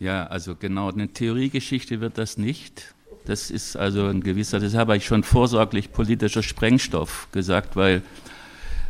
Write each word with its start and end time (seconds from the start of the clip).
Ja, 0.00 0.26
also 0.28 0.56
genau, 0.58 0.90
eine 0.90 1.08
Theoriegeschichte 1.08 2.00
wird 2.00 2.16
das 2.16 2.38
nicht. 2.38 2.94
Das 3.26 3.50
ist 3.50 3.76
also 3.76 4.06
ein 4.06 4.22
gewisser, 4.22 4.58
das 4.58 4.74
habe 4.74 4.96
ich 4.96 5.04
schon 5.04 5.22
vorsorglich 5.22 5.92
politischer 5.92 6.42
Sprengstoff 6.42 7.28
gesagt, 7.32 7.76
weil 7.76 8.00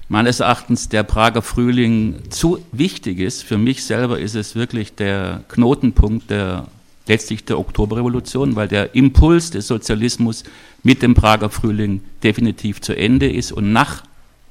meines 0.09 0.39
Erachtens 0.39 0.89
der 0.89 1.03
Prager 1.03 1.43
Frühling 1.43 2.31
zu 2.31 2.65
wichtig 2.71 3.19
ist. 3.19 3.43
Für 3.43 3.59
mich 3.59 3.83
selber 3.83 4.21
ist 4.21 4.37
es 4.37 4.55
wirklich 4.55 4.95
der 4.95 5.43
Knotenpunkt 5.49 6.31
der 6.31 6.69
letztlich 7.09 7.45
der 7.45 7.59
Oktoberrevolution, 7.59 8.55
weil 8.55 8.69
der 8.69 8.95
Impuls 8.95 9.51
des 9.51 9.67
Sozialismus 9.67 10.45
mit 10.85 11.03
dem 11.03 11.15
Prager 11.15 11.51
Frühling 11.51 12.03
definitiv 12.23 12.81
zu 12.81 12.97
Ende 12.97 13.29
ist 13.29 13.51
und 13.51 13.73
nach, 13.73 14.05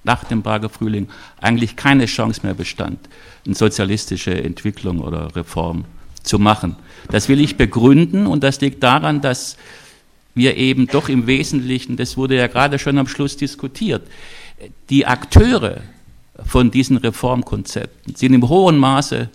nach 0.03 0.25
dem 0.25 0.43
Prager 0.43 0.67
Frühling 0.67 1.07
eigentlich 1.39 1.77
keine 1.77 2.05
Chance 2.05 2.41
mehr 2.43 2.53
bestand, 2.53 2.99
eine 3.45 3.55
sozialistische 3.55 4.43
Entwicklung 4.43 4.99
oder 4.99 5.33
Reform 5.37 5.85
zu 6.29 6.39
machen. 6.39 6.75
Das 7.09 7.27
will 7.27 7.41
ich 7.41 7.57
begründen 7.57 8.27
und 8.27 8.43
das 8.43 8.61
liegt 8.61 8.83
daran, 8.83 9.19
dass 9.19 9.57
wir 10.35 10.55
eben 10.55 10.87
doch 10.87 11.09
im 11.09 11.27
Wesentlichen, 11.27 11.97
das 11.97 12.15
wurde 12.15 12.35
ja 12.35 12.47
gerade 12.47 12.79
schon 12.79 12.97
am 12.97 13.07
Schluss 13.07 13.35
diskutiert, 13.35 14.03
die 14.89 15.05
Akteure 15.05 15.81
von 16.45 16.71
diesen 16.71 16.97
Reformkonzepten 16.97 18.15
sind 18.15 18.33
im 18.33 18.47
hohen 18.47 18.77
Maße 18.77 19.29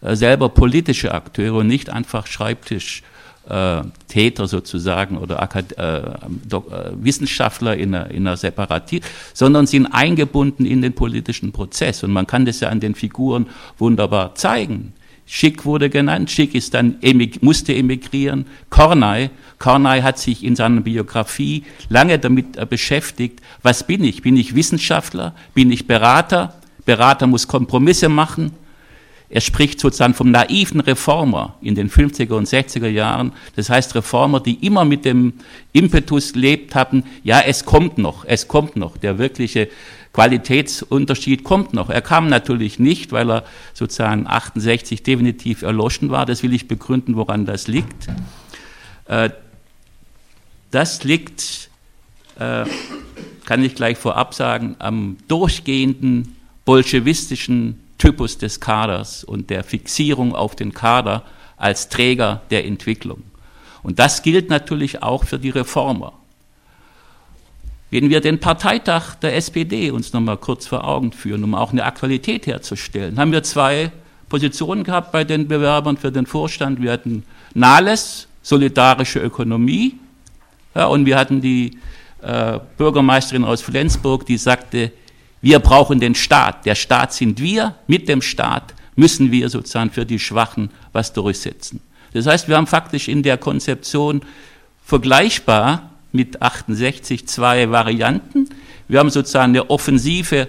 äh, 0.00 0.16
selber 0.16 0.48
politische 0.48 1.12
Akteure 1.12 1.56
und 1.56 1.66
nicht 1.66 1.90
einfach 1.90 2.26
Schreibtisch. 2.26 3.02
Äh, 3.48 3.82
Täter 4.08 4.48
sozusagen 4.48 5.18
oder 5.18 5.40
äh, 5.54 6.02
Wissenschaftler 7.00 7.76
in 7.76 7.94
einer, 7.94 8.10
in 8.10 8.26
einer 8.26 8.36
Separatie, 8.36 9.02
sondern 9.34 9.68
sind 9.68 9.86
eingebunden 9.86 10.66
in 10.66 10.82
den 10.82 10.94
politischen 10.94 11.52
Prozess. 11.52 12.02
Und 12.02 12.10
man 12.10 12.26
kann 12.26 12.44
das 12.44 12.58
ja 12.58 12.70
an 12.70 12.80
den 12.80 12.96
Figuren 12.96 13.46
wunderbar 13.78 14.34
zeigen. 14.34 14.94
Schick 15.26 15.64
wurde 15.64 15.90
genannt. 15.90 16.30
Schick 16.30 16.54
ist 16.54 16.72
dann 16.74 16.96
musste 17.40 17.74
emigrieren. 17.74 18.46
Kornei, 18.70 19.30
Kornei 19.58 20.02
hat 20.02 20.18
sich 20.18 20.44
in 20.44 20.54
seiner 20.54 20.80
Biografie 20.80 21.64
lange 21.88 22.18
damit 22.18 22.56
äh, 22.56 22.64
beschäftigt. 22.64 23.40
Was 23.62 23.86
bin 23.86 24.04
ich? 24.04 24.22
Bin 24.22 24.36
ich 24.36 24.54
Wissenschaftler? 24.54 25.34
Bin 25.52 25.72
ich 25.72 25.86
Berater? 25.86 26.54
Berater 26.84 27.26
muss 27.26 27.48
Kompromisse 27.48 28.08
machen. 28.08 28.52
Er 29.28 29.40
spricht 29.40 29.80
sozusagen 29.80 30.14
vom 30.14 30.30
naiven 30.30 30.80
Reformer 30.80 31.56
in 31.60 31.74
den 31.74 31.90
50er 31.90 32.34
und 32.34 32.46
60er 32.46 32.86
Jahren. 32.86 33.32
Das 33.56 33.68
heißt 33.68 33.96
Reformer, 33.96 34.38
die 34.38 34.64
immer 34.64 34.84
mit 34.84 35.04
dem 35.04 35.32
Impetus 35.72 36.32
gelebt 36.32 36.76
haben, 36.76 37.02
ja, 37.24 37.40
es 37.40 37.64
kommt 37.64 37.98
noch, 37.98 38.24
es 38.24 38.46
kommt 38.46 38.76
noch. 38.76 38.96
Der 38.96 39.18
wirkliche 39.18 39.68
Qualitätsunterschied 40.16 41.44
kommt 41.44 41.74
noch. 41.74 41.90
Er 41.90 42.00
kam 42.00 42.28
natürlich 42.28 42.78
nicht, 42.78 43.12
weil 43.12 43.30
er 43.30 43.44
sozusagen 43.74 44.26
68 44.26 45.02
definitiv 45.02 45.60
erloschen 45.60 46.08
war. 46.08 46.24
Das 46.24 46.42
will 46.42 46.54
ich 46.54 46.66
begründen, 46.66 47.16
woran 47.16 47.44
das 47.44 47.68
liegt. 47.68 48.06
Äh, 49.08 49.28
das 50.70 51.04
liegt, 51.04 51.68
äh, 52.38 52.64
kann 53.44 53.62
ich 53.62 53.74
gleich 53.74 53.98
vorab 53.98 54.32
sagen, 54.32 54.76
am 54.78 55.18
durchgehenden 55.28 56.34
bolschewistischen 56.64 57.84
Typus 57.98 58.38
des 58.38 58.58
Kaders 58.58 59.22
und 59.22 59.50
der 59.50 59.64
Fixierung 59.64 60.34
auf 60.34 60.56
den 60.56 60.72
Kader 60.72 61.24
als 61.58 61.90
Träger 61.90 62.40
der 62.48 62.64
Entwicklung. 62.64 63.22
Und 63.82 63.98
das 63.98 64.22
gilt 64.22 64.48
natürlich 64.48 65.02
auch 65.02 65.24
für 65.24 65.38
die 65.38 65.50
Reformer. 65.50 66.14
Wenn 67.96 68.10
wir 68.10 68.20
den 68.20 68.40
Parteitag 68.40 69.14
der 69.22 69.36
SPD 69.36 69.90
uns 69.90 70.12
nochmal 70.12 70.36
kurz 70.36 70.66
vor 70.66 70.86
Augen 70.86 71.12
führen, 71.12 71.42
um 71.42 71.54
auch 71.54 71.72
eine 71.72 71.82
Aktualität 71.82 72.46
herzustellen, 72.46 73.18
haben 73.18 73.32
wir 73.32 73.42
zwei 73.42 73.90
Positionen 74.28 74.84
gehabt 74.84 75.12
bei 75.12 75.24
den 75.24 75.48
Bewerbern 75.48 75.96
für 75.96 76.12
den 76.12 76.26
Vorstand. 76.26 76.82
Wir 76.82 76.92
hatten 76.92 77.24
Nahles, 77.54 78.28
solidarische 78.42 79.20
Ökonomie, 79.20 79.94
ja, 80.74 80.84
und 80.84 81.06
wir 81.06 81.16
hatten 81.16 81.40
die 81.40 81.78
äh, 82.20 82.58
Bürgermeisterin 82.76 83.44
aus 83.44 83.62
Flensburg, 83.62 84.26
die 84.26 84.36
sagte, 84.36 84.92
wir 85.40 85.58
brauchen 85.58 85.98
den 85.98 86.14
Staat. 86.14 86.66
Der 86.66 86.74
Staat 86.74 87.14
sind 87.14 87.40
wir. 87.40 87.76
Mit 87.86 88.10
dem 88.10 88.20
Staat 88.20 88.74
müssen 88.94 89.32
wir 89.32 89.48
sozusagen 89.48 89.90
für 89.90 90.04
die 90.04 90.18
Schwachen 90.18 90.68
was 90.92 91.14
durchsetzen. 91.14 91.80
Das 92.12 92.26
heißt, 92.26 92.46
wir 92.46 92.58
haben 92.58 92.66
faktisch 92.66 93.08
in 93.08 93.22
der 93.22 93.38
Konzeption 93.38 94.20
vergleichbar 94.84 95.95
mit 96.12 96.42
68 96.42 97.26
zwei 97.26 97.70
Varianten. 97.70 98.48
Wir 98.88 98.98
haben 98.98 99.10
sozusagen 99.10 99.52
eine 99.52 99.70
offensive 99.70 100.48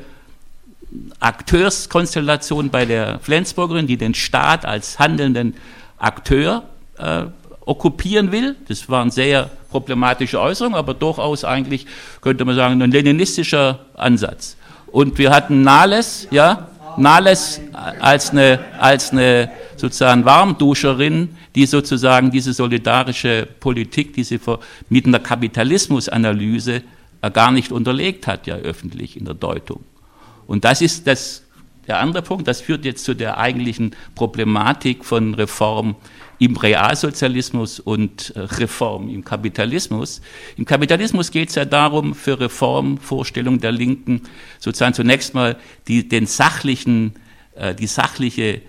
Akteurskonstellation 1.20 2.70
bei 2.70 2.86
der 2.86 3.20
Flensburgerin, 3.20 3.88
die 3.88 3.98
den 3.98 4.14
Staat 4.14 4.66
als 4.66 5.00
handelnden 5.00 5.56
Akteur 5.98 6.64
äh, 6.98 7.24
okkupieren 7.66 8.32
will. 8.32 8.56
Das 8.68 8.88
waren 8.90 9.12
sehr 9.12 9.50
problematische 9.70 10.40
Äußerungen, 10.40 10.78
aber 10.78 10.94
durchaus 10.94 11.44
eigentlich, 11.44 11.86
könnte 12.22 12.46
man 12.46 12.56
sagen, 12.56 12.82
ein 12.82 12.92
leninistischer 12.92 13.80
Ansatz. 13.96 14.56
Und 14.88 15.18
wir 15.18 15.32
hatten 15.32 15.62
Nahles, 15.62 16.28
ja, 16.32 16.70
Nahles 16.98 17.62
als 18.00 18.32
eine, 18.32 18.60
als 18.80 19.12
eine 19.12 19.52
sozusagen 19.76 20.26
Warmduscherin, 20.26 21.37
die 21.58 21.66
sozusagen 21.66 22.30
diese 22.30 22.54
solidarische 22.54 23.48
Politik, 23.60 24.14
diese 24.14 24.40
mit 24.90 25.08
einer 25.08 25.18
Kapitalismusanalyse 25.18 26.84
äh, 27.24 27.32
gar 27.32 27.52
nicht 27.52 27.72
unterlegt 27.72 28.28
hat, 28.28 28.46
ja 28.46 28.58
öffentlich 28.58 29.18
in 29.18 29.26
der 29.26 29.34
Deutung. 29.34 29.84
Und 30.46 30.66
das 30.66 30.84
ist 30.84 31.08
das, 31.08 31.42
der 31.88 31.98
andere 31.98 32.22
Punkt, 32.22 32.48
das 32.48 32.62
führt 32.62 32.86
jetzt 32.86 33.04
zu 33.04 33.16
der 33.16 33.40
eigentlichen 33.40 33.96
Problematik 34.14 35.04
von 35.04 35.34
Reform 35.34 35.96
im 36.38 36.58
Realsozialismus 36.58 37.80
und 37.80 38.36
äh, 38.36 38.42
Reform 38.42 39.10
im 39.10 39.24
Kapitalismus. 39.24 40.22
Im 40.58 40.66
Kapitalismus 40.66 41.32
geht 41.32 41.50
es 41.50 41.56
ja 41.56 41.66
darum, 41.66 42.14
für 42.14 42.40
Reformvorstellungen 42.40 43.62
der 43.62 43.72
Linken 43.72 44.22
sozusagen 44.60 44.94
zunächst 44.94 45.34
mal 45.34 45.58
die, 45.88 46.08
den 46.08 46.28
sachlichen, 46.28 47.14
äh, 47.56 47.74
die 47.74 47.88
sachliche 47.88 48.62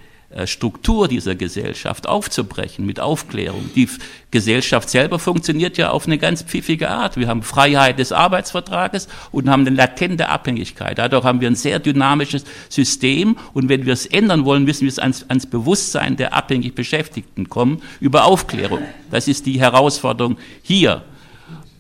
Struktur 0.45 1.09
dieser 1.09 1.35
Gesellschaft 1.35 2.07
aufzubrechen 2.07 2.85
mit 2.85 3.01
Aufklärung. 3.01 3.71
Die 3.75 3.89
Gesellschaft 4.31 4.91
selber 4.91 5.19
funktioniert 5.19 5.79
ja 5.79 5.91
auf 5.91 6.07
eine 6.07 6.19
ganz 6.19 6.43
pfiffige 6.43 6.91
Art. 6.91 7.17
Wir 7.17 7.29
haben 7.29 7.43
Freiheit 7.43 7.99
des 7.99 8.13
Arbeitsvertrages 8.13 9.09
und 9.33 9.49
haben 9.49 9.67
eine 9.67 9.75
latente 9.75 10.29
Abhängigkeit. 10.29 10.99
Dadurch 10.99 11.25
haben 11.25 11.41
wir 11.41 11.49
ein 11.49 11.55
sehr 11.55 11.79
dynamisches 11.79 12.45
System 12.69 13.39
und 13.55 13.71
wenn 13.71 13.87
wir 13.87 13.95
es 13.95 14.05
ändern 14.05 14.45
wollen, 14.45 14.65
müssen 14.65 14.83
wir 14.83 14.91
es 14.91 14.99
ans, 14.99 15.25
ans 15.29 15.47
Bewusstsein 15.47 16.17
der 16.17 16.35
abhängig 16.35 16.75
Beschäftigten 16.75 17.49
kommen 17.49 17.81
über 18.01 18.27
Aufklärung. 18.27 18.83
Das 19.11 19.29
ist 19.29 19.47
die 19.47 19.59
Herausforderung 19.59 20.37
hier. 20.63 21.05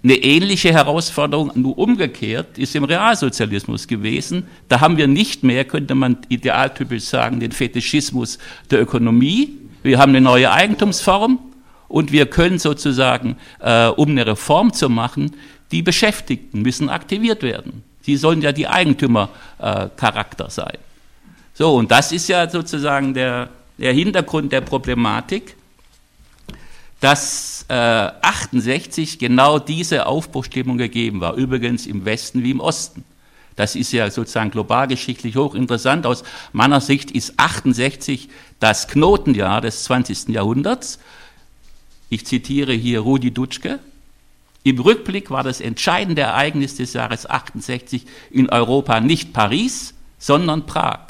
Eine 0.03 0.15
ähnliche 0.15 0.73
Herausforderung, 0.73 1.51
nur 1.55 1.77
umgekehrt, 1.77 2.57
ist 2.57 2.77
im 2.77 2.85
Realsozialismus 2.85 3.89
gewesen. 3.89 4.47
Da 4.69 4.81
haben 4.81 4.97
wir 4.97 5.09
nicht 5.09 5.43
mehr, 5.43 5.65
könnte 5.65 5.95
man 5.95 6.19
idealtypisch 6.29 7.05
sagen, 7.05 7.41
den 7.41 7.51
Fetischismus 7.51 8.39
der 8.71 8.81
Ökonomie. 8.81 9.55
Wir 9.83 9.99
haben 9.99 10.11
eine 10.11 10.21
neue 10.21 10.53
Eigentumsform 10.53 11.41
und 11.89 12.13
wir 12.13 12.27
können 12.27 12.59
sozusagen, 12.59 13.37
äh, 13.61 13.89
um 13.89 14.11
eine 14.11 14.27
Reform 14.27 14.73
zu 14.73 14.89
machen, 14.89 15.35
die 15.73 15.83
Beschäftigten 15.83 16.63
müssen 16.63 16.89
aktiviert 16.89 17.43
werden. 17.43 17.83
Sie 18.03 18.17
sollen 18.17 18.41
ja 18.41 18.53
die 18.53 18.69
Eigentümercharakter 18.69 20.47
äh, 20.47 20.51
sein. 20.51 20.79
So, 21.55 21.75
und 21.75 21.91
das 21.91 22.13
ist 22.13 22.29
ja 22.29 22.49
sozusagen 22.49 23.15
der, 23.15 23.49
der 23.79 23.93
Hintergrund 23.93 24.53
der 24.53 24.61
Problematik 24.61 25.57
dass 27.01 27.65
äh, 27.69 27.75
68 27.75 29.19
genau 29.19 29.59
diese 29.59 30.07
Aufbruchstimmung 30.07 30.79
gegeben 30.79 31.21
war, 31.21 31.35
übrigens 31.35 31.87
im 31.87 32.05
Westen 32.05 32.43
wie 32.43 32.51
im 32.51 32.61
Osten. 32.61 33.05
Das 33.59 33.75
ist 33.75 33.91
ja 33.91 34.09
sozusagen 34.09 34.53
globalgeschichtlich 34.53 35.35
hochinteressant. 35.35 36.07
Aus 36.07 36.23
meiner 36.53 36.81
Sicht 36.81 37.11
ist 37.11 37.35
68 37.39 38.29
das 38.61 38.87
Knotenjahr 38.87 39.61
des 39.61 39.83
20. 39.83 40.29
Jahrhunderts. 40.29 41.01
Ich 42.09 42.25
zitiere 42.25 42.73
hier 42.73 43.01
Rudi 43.01 43.33
Dutschke. 43.33 43.81
Im 44.63 44.79
Rückblick 44.79 45.31
war 45.31 45.43
das 45.43 45.61
entscheidende 45.61 46.23
Ereignis 46.23 46.77
des 46.77 46.93
Jahres 46.93 47.29
68 47.29 48.07
in 48.31 48.49
Europa 48.49 49.01
nicht 49.01 49.33
Paris, 49.33 49.93
sondern 50.21 50.67
Prag. 50.67 51.01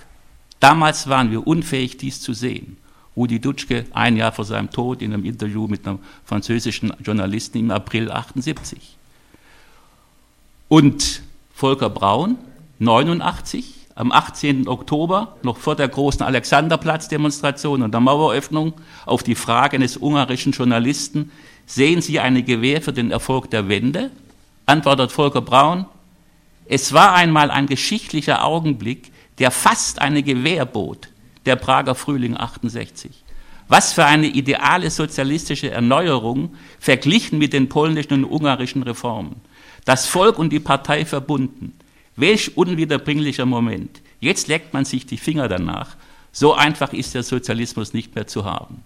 Damals 0.58 1.06
waren 1.06 1.30
wir 1.30 1.46
unfähig, 1.46 1.98
dies 1.98 2.22
zu 2.22 2.32
sehen. 2.32 2.77
Rudi 3.18 3.40
Dutschke 3.40 3.84
ein 3.92 4.16
Jahr 4.16 4.30
vor 4.30 4.44
seinem 4.44 4.70
Tod 4.70 5.02
in 5.02 5.12
einem 5.12 5.24
Interview 5.24 5.66
mit 5.66 5.86
einem 5.86 5.98
französischen 6.24 6.92
Journalisten 7.04 7.58
im 7.58 7.72
April 7.72 8.12
78. 8.12 8.96
Und 10.68 11.22
Volker 11.52 11.90
Braun, 11.90 12.38
89, 12.78 13.74
am 13.96 14.12
18. 14.12 14.68
Oktober, 14.68 15.36
noch 15.42 15.56
vor 15.56 15.74
der 15.74 15.88
großen 15.88 16.22
Alexanderplatz-Demonstration 16.22 17.82
und 17.82 17.92
der 17.92 18.00
Maueröffnung, 18.00 18.74
auf 19.04 19.24
die 19.24 19.34
Frage 19.34 19.78
eines 19.78 19.96
ungarischen 19.96 20.52
Journalisten, 20.52 21.32
sehen 21.66 22.00
Sie 22.00 22.20
eine 22.20 22.44
Gewähr 22.44 22.80
für 22.80 22.92
den 22.92 23.10
Erfolg 23.10 23.50
der 23.50 23.68
Wende? 23.68 24.12
Antwortet 24.66 25.10
Volker 25.10 25.40
Braun, 25.40 25.86
es 26.66 26.92
war 26.92 27.14
einmal 27.14 27.50
ein 27.50 27.66
geschichtlicher 27.66 28.44
Augenblick, 28.44 29.10
der 29.38 29.50
fast 29.50 30.00
eine 30.00 30.22
Gewähr 30.22 30.64
bot 30.64 31.08
der 31.48 31.56
Prager 31.56 31.94
Frühling 31.94 32.36
68. 32.36 33.10
Was 33.68 33.92
für 33.92 34.04
eine 34.04 34.28
ideale 34.28 34.90
sozialistische 34.90 35.70
Erneuerung 35.70 36.54
verglichen 36.78 37.38
mit 37.38 37.52
den 37.52 37.68
polnischen 37.68 38.12
und 38.12 38.24
ungarischen 38.24 38.82
Reformen. 38.82 39.36
Das 39.84 40.06
Volk 40.06 40.38
und 40.38 40.50
die 40.50 40.60
Partei 40.60 41.04
verbunden. 41.04 41.74
Welch 42.16 42.56
unwiederbringlicher 42.56 43.46
Moment. 43.46 44.00
Jetzt 44.20 44.48
leckt 44.48 44.72
man 44.72 44.84
sich 44.84 45.06
die 45.06 45.18
Finger 45.18 45.48
danach. 45.48 45.96
So 46.32 46.54
einfach 46.54 46.92
ist 46.92 47.14
der 47.14 47.22
Sozialismus 47.22 47.92
nicht 47.92 48.14
mehr 48.14 48.26
zu 48.26 48.44
haben. 48.44 48.82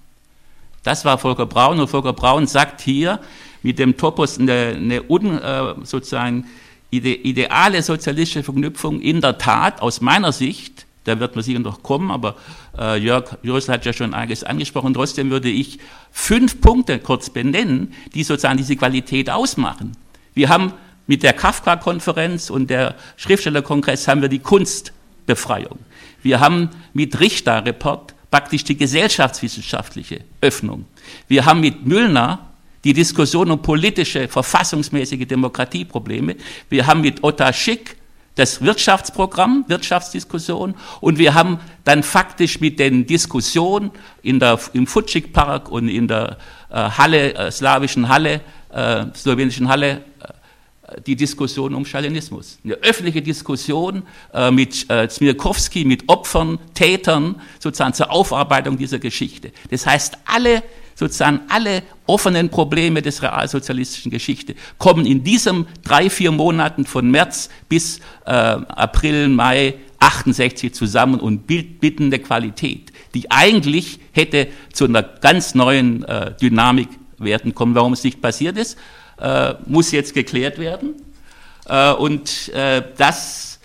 Das 0.82 1.04
war 1.04 1.18
Volker 1.18 1.46
Braun 1.46 1.78
und 1.80 1.88
Volker 1.88 2.12
Braun 2.12 2.46
sagt 2.46 2.80
hier 2.80 3.20
mit 3.62 3.78
dem 3.78 3.96
Topos 3.96 4.38
eine, 4.38 4.74
eine 4.76 5.02
un, 5.08 5.38
äh, 5.38 5.74
sozusagen 5.84 6.46
ide, 6.90 7.14
ideale 7.14 7.82
sozialistische 7.82 8.42
Verknüpfung 8.42 9.00
in 9.00 9.20
der 9.20 9.38
Tat 9.38 9.80
aus 9.80 10.00
meiner 10.00 10.32
Sicht, 10.32 10.86
da 11.04 11.18
wird 11.18 11.34
man 11.34 11.42
sicher 11.44 11.58
noch 11.58 11.82
kommen, 11.82 12.10
aber 12.10 12.36
äh, 12.78 12.98
Jörg 12.98 13.36
Rösel 13.44 13.74
hat 13.74 13.84
ja 13.84 13.92
schon 13.92 14.14
einiges 14.14 14.44
angesprochen, 14.44 14.94
trotzdem 14.94 15.30
würde 15.30 15.48
ich 15.48 15.78
fünf 16.10 16.60
Punkte 16.60 16.98
kurz 16.98 17.30
benennen, 17.30 17.92
die 18.14 18.22
sozusagen 18.22 18.56
diese 18.56 18.76
Qualität 18.76 19.30
ausmachen. 19.30 19.96
Wir 20.34 20.48
haben 20.48 20.72
mit 21.06 21.22
der 21.22 21.32
Kafka-Konferenz 21.32 22.50
und 22.50 22.70
der 22.70 22.94
Schriftstellerkongress 23.16 24.06
haben 24.08 24.22
wir 24.22 24.28
die 24.28 24.38
Kunstbefreiung. 24.38 25.78
Wir 26.22 26.40
haben 26.40 26.70
mit 26.92 27.18
Richter-Report 27.18 28.14
praktisch 28.30 28.64
die 28.64 28.76
gesellschaftswissenschaftliche 28.76 30.24
Öffnung. 30.40 30.86
Wir 31.28 31.44
haben 31.44 31.60
mit 31.60 31.84
Müllner 31.86 32.52
die 32.84 32.92
Diskussion 32.92 33.50
um 33.50 33.60
politische, 33.60 34.28
verfassungsmäßige 34.28 35.26
Demokratieprobleme. 35.26 36.36
Wir 36.68 36.86
haben 36.86 37.02
mit 37.02 37.22
Otta 37.22 37.52
Schick 37.52 37.96
das 38.34 38.62
Wirtschaftsprogramm, 38.62 39.64
Wirtschaftsdiskussion 39.68 40.74
und 41.00 41.18
wir 41.18 41.34
haben 41.34 41.60
dann 41.84 42.02
faktisch 42.02 42.60
mit 42.60 42.78
den 42.78 43.06
Diskussionen 43.06 43.90
in 44.22 44.40
der, 44.40 44.58
im 44.72 44.86
Futschik-Park 44.86 45.70
und 45.70 45.88
in 45.88 46.08
der 46.08 46.38
äh, 46.70 46.76
Halle, 46.76 47.34
äh, 47.34 47.50
slawischen 47.50 48.08
Halle, 48.08 48.40
äh, 48.70 49.04
slowenischen 49.14 49.68
Halle 49.68 50.02
die 51.06 51.16
Diskussion 51.16 51.74
um 51.74 51.84
Stalinismus. 51.84 52.58
Eine 52.64 52.74
öffentliche 52.74 53.22
Diskussion 53.22 54.02
äh, 54.32 54.50
mit 54.50 54.88
äh, 54.90 55.08
Zmirkowski, 55.08 55.84
mit 55.84 56.08
Opfern, 56.08 56.58
Tätern, 56.74 57.40
sozusagen 57.58 57.94
zur 57.94 58.10
Aufarbeitung 58.10 58.76
dieser 58.76 58.98
Geschichte. 58.98 59.52
Das 59.70 59.86
heißt, 59.86 60.18
alle 60.24 60.62
sozusagen 60.94 61.40
alle 61.48 61.82
offenen 62.06 62.48
Probleme 62.48 63.02
des 63.02 63.22
realsozialistischen 63.22 64.10
Geschichte 64.10 64.54
kommen 64.78 65.06
in 65.06 65.24
diesem 65.24 65.66
drei, 65.82 66.10
vier 66.10 66.32
Monaten 66.32 66.84
von 66.86 67.10
März 67.10 67.48
bis 67.68 67.98
äh, 68.26 68.30
April, 68.30 69.28
Mai 69.28 69.74
68 70.00 70.74
zusammen 70.74 71.20
und 71.20 71.46
bilden 71.46 72.06
eine 72.06 72.18
Qualität, 72.18 72.92
die 73.14 73.30
eigentlich 73.30 74.00
hätte 74.12 74.48
zu 74.72 74.84
einer 74.84 75.02
ganz 75.02 75.54
neuen 75.54 76.04
äh, 76.04 76.34
Dynamik 76.40 76.88
werden 77.18 77.54
kommen. 77.54 77.74
Warum 77.74 77.92
es 77.92 78.02
nicht 78.02 78.20
passiert 78.20 78.58
ist, 78.58 78.76
äh, 79.20 79.54
muss 79.66 79.92
jetzt 79.92 80.14
geklärt 80.14 80.58
werden. 80.58 80.94
Äh, 81.66 81.92
und 81.92 82.48
äh, 82.48 82.82
das, 82.96 83.60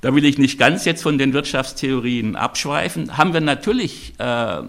da 0.00 0.14
will 0.14 0.24
ich 0.24 0.38
nicht 0.38 0.58
ganz 0.58 0.84
jetzt 0.84 1.02
von 1.02 1.18
den 1.18 1.32
Wirtschaftstheorien 1.32 2.36
abschweifen, 2.36 3.16
haben 3.16 3.32
wir 3.32 3.40
natürlich, 3.40 4.14
äh, 4.18 4.62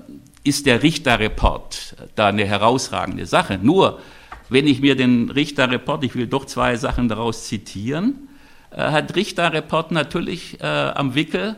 ist 0.46 0.66
der 0.68 0.84
Richterreport 0.84 1.96
da 2.16 2.28
eine 2.28 2.46
herausragende 2.46 3.26
Sache. 3.26 3.60
Nur, 3.62 4.00
wenn 4.48 4.68
ich 4.68 4.80
mir 4.80 4.96
den 4.96 5.30
Richterreport, 5.30 6.04
ich 6.04 6.16
will 6.16 6.28
doch 6.28 6.46
zwei 6.46 6.78
Sachen 6.78 7.10
daraus 7.10 7.48
zitieren, 7.48 8.30
äh, 8.72 8.78
hat 8.78 9.16
Richterreport 9.16 9.92
natürlich 9.92 10.62
äh, 10.62 10.66
am 10.66 11.16
Wickel 11.16 11.58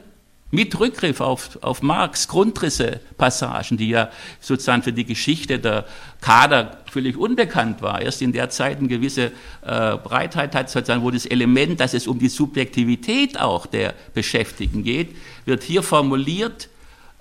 mit 0.50 0.80
Rückgriff 0.80 1.20
auf, 1.20 1.60
auf 1.62 1.82
Marx 1.82 2.30
Grundrisse 2.30 3.02
Passagen, 3.18 3.76
die 3.76 3.90
ja 3.90 4.10
sozusagen 4.40 4.82
für 4.82 4.94
die 4.94 5.04
Geschichte 5.04 5.60
der 5.60 5.86
Kader 6.22 6.78
völlig 6.90 7.18
unbekannt 7.18 7.82
war, 7.82 8.02
erst 8.02 8.22
in 8.22 8.32
der 8.32 8.50
Zeit 8.50 8.78
eine 8.78 8.88
gewisse 8.88 9.34
äh, 9.66 9.98
Breitheit 9.98 10.56
hat, 10.56 10.70
sozusagen, 10.70 11.04
wo 11.04 11.12
das 11.12 11.26
Element, 11.26 11.82
dass 11.82 11.94
es 11.94 12.08
um 12.08 12.20
die 12.20 12.30
Subjektivität 12.30 13.38
auch 13.38 13.66
der 13.66 13.94
Beschäftigten 14.14 14.84
geht, 14.84 15.18
wird 15.44 15.64
hier 15.64 15.84
formuliert 15.84 16.70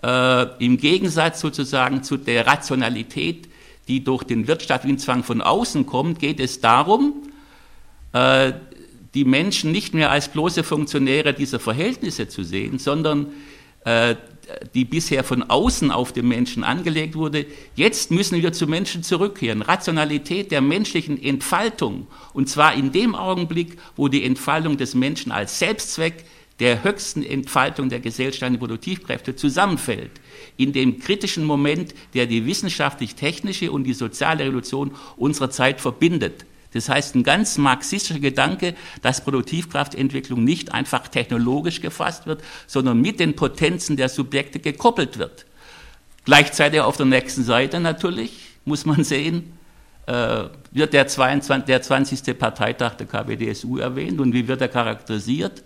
äh, 0.03 0.65
im 0.65 0.77
Gegensatz 0.77 1.41
sozusagen 1.41 2.03
zu 2.03 2.17
der 2.17 2.47
Rationalität, 2.47 3.49
die 3.89 4.03
durch 4.03 4.25
den 4.25 4.47
Wirtschaftswillenszwang 4.47 5.23
von 5.23 5.41
außen 5.41 5.87
kommt, 5.87 6.19
geht 6.19 6.41
es 6.41 6.61
darum, 6.61 7.15
äh, 8.13 8.53
die 9.15 9.25
Menschen 9.25 9.73
nicht 9.73 9.95
mehr 9.95 10.11
als 10.11 10.29
bloße 10.29 10.63
Funktionäre 10.63 11.33
dieser 11.33 11.59
Verhältnisse 11.59 12.29
zu 12.29 12.43
sehen, 12.43 12.79
sondern 12.79 13.29
äh, 13.85 14.17
die 14.75 14.85
bisher 14.85 15.25
von 15.25 15.43
außen 15.43 15.91
auf 15.91 16.13
den 16.13 16.29
Menschen 16.29 16.63
angelegt 16.65 17.15
wurde. 17.15 17.47
Jetzt 17.75 18.11
müssen 18.11 18.41
wir 18.43 18.53
zu 18.53 18.67
Menschen 18.67 19.03
zurückkehren. 19.03 19.63
Rationalität 19.63 20.51
der 20.53 20.61
menschlichen 20.61 21.21
Entfaltung. 21.21 22.07
Und 22.33 22.49
zwar 22.49 22.75
in 22.75 22.93
dem 22.93 23.15
Augenblick, 23.15 23.77
wo 23.97 24.09
die 24.09 24.25
Entfaltung 24.25 24.77
des 24.77 24.95
Menschen 24.95 25.33
als 25.33 25.59
Selbstzweck 25.59 26.25
der 26.61 26.83
höchsten 26.83 27.23
Entfaltung 27.23 27.89
der 27.89 28.01
gesellschaftlichen 28.01 28.59
Produktivkräfte 28.59 29.37
zusammenfällt. 29.37 30.13
In 30.57 30.73
dem 30.73 31.01
kritischen 31.01 31.45
Moment, 31.45 31.95
der 32.15 32.27
die 32.27 32.47
wissenschaftlich-technische 32.47 33.71
und 33.71 33.85
die 33.85 33.93
soziale 33.93 34.45
Revolution 34.45 34.93
unserer 35.17 35.51
Zeit 35.51 35.81
verbindet. 35.81 36.47
Das 36.73 36.89
heißt, 36.89 37.15
ein 37.15 37.23
ganz 37.23 37.59
marxistischer 37.59 38.21
Gedanke, 38.21 38.75
dass 39.03 39.25
Produktivkraftentwicklung 39.25 40.45
nicht 40.45 40.73
einfach 40.73 41.09
technologisch 41.09 41.81
gefasst 41.81 42.27
wird, 42.27 42.43
sondern 42.67 43.01
mit 43.01 43.21
den 43.21 43.37
Potenzen 43.37 43.97
der 43.97 44.09
Subjekte 44.09 44.59
gekoppelt 44.59 45.19
wird. 45.19 45.47
Gleichzeitig 46.25 46.81
auf 46.81 46.97
der 46.97 47.07
nächsten 47.07 47.45
Seite 47.45 47.81
natürlich, 47.81 48.49
muss 48.65 48.85
man 48.85 49.05
sehen, 49.05 49.53
äh, 50.07 50.45
wird 50.71 50.93
der, 50.93 51.07
22, 51.07 51.67
der 51.67 51.83
20. 51.83 52.39
Parteitag 52.39 52.95
der 52.97 53.07
KPDSU 53.07 53.79
erwähnt 53.79 54.21
und 54.21 54.33
wie 54.33 54.49
wird 54.49 54.61
er 54.61 54.69
charakterisiert? 54.69 55.63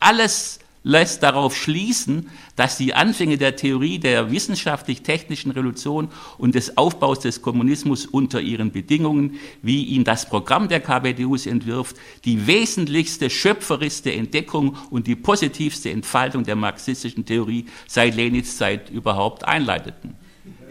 Alles 0.00 0.58
lässt 0.82 1.22
darauf 1.22 1.54
schließen, 1.56 2.30
dass 2.56 2.78
die 2.78 2.94
Anfänge 2.94 3.36
der 3.36 3.56
Theorie 3.56 3.98
der 3.98 4.30
wissenschaftlich-technischen 4.30 5.50
Revolution 5.50 6.08
und 6.38 6.54
des 6.54 6.76
Aufbaus 6.78 7.20
des 7.20 7.42
Kommunismus 7.42 8.06
unter 8.06 8.40
ihren 8.40 8.72
Bedingungen, 8.72 9.38
wie 9.62 9.84
ihn 9.84 10.04
das 10.04 10.26
Programm 10.26 10.68
der 10.68 10.80
KPDUs 10.80 11.46
entwirft, 11.46 11.96
die 12.24 12.46
wesentlichste 12.46 13.28
schöpferischste 13.28 14.12
Entdeckung 14.12 14.76
und 14.90 15.06
die 15.06 15.16
positivste 15.16 15.90
Entfaltung 15.90 16.44
der 16.44 16.56
marxistischen 16.56 17.26
Theorie 17.26 17.66
seit 17.86 18.14
Lenins 18.14 18.56
Zeit 18.56 18.88
überhaupt 18.90 19.44
einleiteten. 19.44 20.16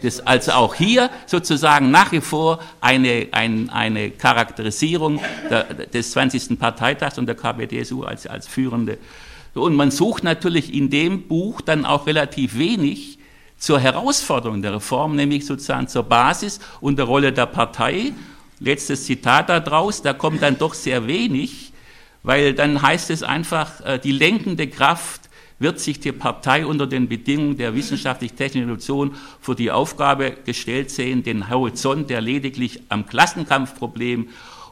Das 0.02 0.26
also 0.26 0.52
auch 0.52 0.74
hier 0.74 1.10
sozusagen 1.26 1.90
nach 1.90 2.10
wie 2.12 2.22
vor 2.22 2.58
eine, 2.80 3.28
ein, 3.32 3.68
eine 3.70 4.10
Charakterisierung 4.10 5.20
der, 5.50 5.64
des 5.64 6.12
20. 6.12 6.58
Parteitags 6.58 7.18
und 7.18 7.26
der 7.26 7.34
KPDSU 7.34 8.02
als, 8.04 8.26
als 8.26 8.48
führende 8.48 8.98
und 9.54 9.74
man 9.74 9.90
sucht 9.90 10.24
natürlich 10.24 10.72
in 10.72 10.90
dem 10.90 11.26
Buch 11.26 11.60
dann 11.60 11.84
auch 11.84 12.06
relativ 12.06 12.56
wenig 12.58 13.18
zur 13.58 13.78
Herausforderung 13.78 14.62
der 14.62 14.74
Reform, 14.74 15.16
nämlich 15.16 15.44
sozusagen 15.44 15.88
zur 15.88 16.04
Basis 16.04 16.60
und 16.80 16.98
der 16.98 17.04
Rolle 17.04 17.32
der 17.32 17.46
Partei. 17.46 18.12
Letztes 18.58 19.04
Zitat 19.04 19.48
daraus, 19.48 20.02
da 20.02 20.12
kommt 20.12 20.42
dann 20.42 20.58
doch 20.58 20.74
sehr 20.74 21.06
wenig, 21.06 21.72
weil 22.22 22.54
dann 22.54 22.80
heißt 22.80 23.10
es 23.10 23.22
einfach, 23.22 23.80
äh, 23.82 23.98
die 23.98 24.12
lenkende 24.12 24.66
Kraft 24.66 25.30
wird 25.58 25.78
sich 25.78 26.00
die 26.00 26.12
Partei 26.12 26.64
unter 26.64 26.86
den 26.86 27.06
Bedingungen 27.06 27.56
der 27.56 27.74
wissenschaftlich-technischen 27.74 28.64
Revolution 28.64 29.14
vor 29.40 29.54
die 29.54 29.70
Aufgabe 29.70 30.36
gestellt 30.44 30.90
sehen, 30.90 31.22
den 31.22 31.50
Horizont 31.50 32.08
der 32.08 32.22
lediglich 32.22 32.82
am 32.88 33.06
Klassenkampfproblem 33.06 34.30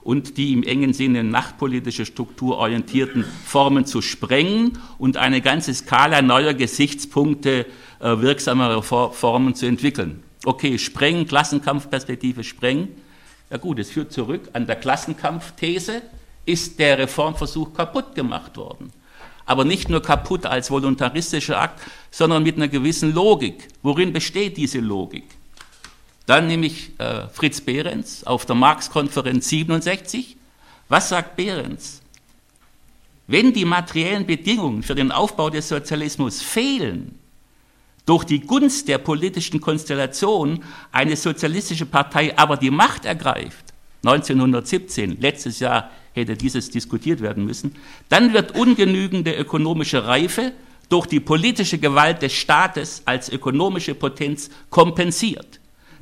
und 0.09 0.39
die 0.39 0.55
im 0.55 0.63
engen 0.63 0.95
Sinne 0.95 1.23
nachtpolitische 1.23 2.07
Struktur 2.07 2.57
orientierten 2.57 3.27
Formen 3.45 3.85
zu 3.85 4.01
sprengen 4.01 4.79
und 4.97 5.19
eine 5.19 5.43
ganze 5.43 5.75
Skala 5.75 6.23
neuer 6.23 6.55
Gesichtspunkte 6.55 7.67
äh, 8.01 8.19
wirksamerer 8.19 8.83
Formen 8.83 9.55
zu 9.55 9.67
entwickeln. 9.67 10.23
Okay, 10.47 10.79
sprengen, 10.79 11.27
Klassenkampfperspektive 11.27 12.43
sprengen. 12.43 12.89
Ja 13.51 13.59
gut, 13.59 13.79
es 13.79 13.91
führt 13.91 14.11
zurück 14.11 14.49
an 14.55 14.67
der 14.67 14.77
Klassenkampfthese, 14.77 16.01
ist 16.47 16.79
der 16.79 16.97
Reformversuch 16.97 17.75
kaputt 17.75 18.15
gemacht 18.15 18.57
worden. 18.57 18.91
Aber 19.45 19.67
nicht 19.67 19.91
nur 19.91 20.01
kaputt 20.01 20.47
als 20.47 20.71
voluntaristischer 20.71 21.61
Akt, 21.61 21.83
sondern 22.11 22.45
mit 22.45 22.57
einer 22.57 22.69
gewissen 22.69 23.13
Logik. 23.13 23.69
Worin 23.83 24.15
besteht 24.15 24.57
diese 24.57 24.81
Logik? 24.81 25.38
Dann 26.29 26.47
nehme 26.47 26.67
ich 26.67 26.91
äh, 27.01 27.27
Fritz 27.33 27.63
Behrens 27.63 28.23
auf 28.23 28.45
der 28.45 28.55
Marx-Konferenz 28.55 29.49
67. 29.49 30.37
Was 30.91 31.09
sagt 31.09 31.37
Behrens? 31.37 32.03
Wenn 33.27 33.55
die 33.55 33.65
materiellen 33.65 34.27
Bedingungen 34.27 34.83
für 34.83 34.95
den 34.95 35.11
Aufbau 35.11 35.49
des 35.49 35.71
Sozialismus 35.71 36.43
fehlen, 36.43 37.19
durch 38.05 38.25
die 38.25 38.41
Gunst 38.41 38.89
der 38.89 38.99
politischen 38.99 39.63
Konstellation 39.63 40.63
eine 40.93 41.17
sozialistische 41.17 41.87
Partei 41.87 42.37
aber 42.37 42.59
die 42.59 42.71
Macht 42.71 43.07
ergreift, 43.07 43.73
1917, 44.05 45.23
letztes 45.23 45.61
Jahr 45.61 45.91
hätte 46.13 46.37
dieses 46.37 46.69
diskutiert 46.69 47.23
werden 47.23 47.47
müssen, 47.47 47.75
dann 48.11 48.35
wird 48.35 48.55
ungenügende 48.55 49.35
ökonomische 49.35 50.05
Reife 50.05 50.53
durch 50.91 51.07
die 51.07 51.21
politische 51.21 51.79
Gewalt 51.79 52.21
des 52.21 52.35
Staates 52.35 53.01
als 53.07 53.31
ökonomische 53.31 53.95
Potenz 53.95 54.51
kompensiert. 54.69 55.58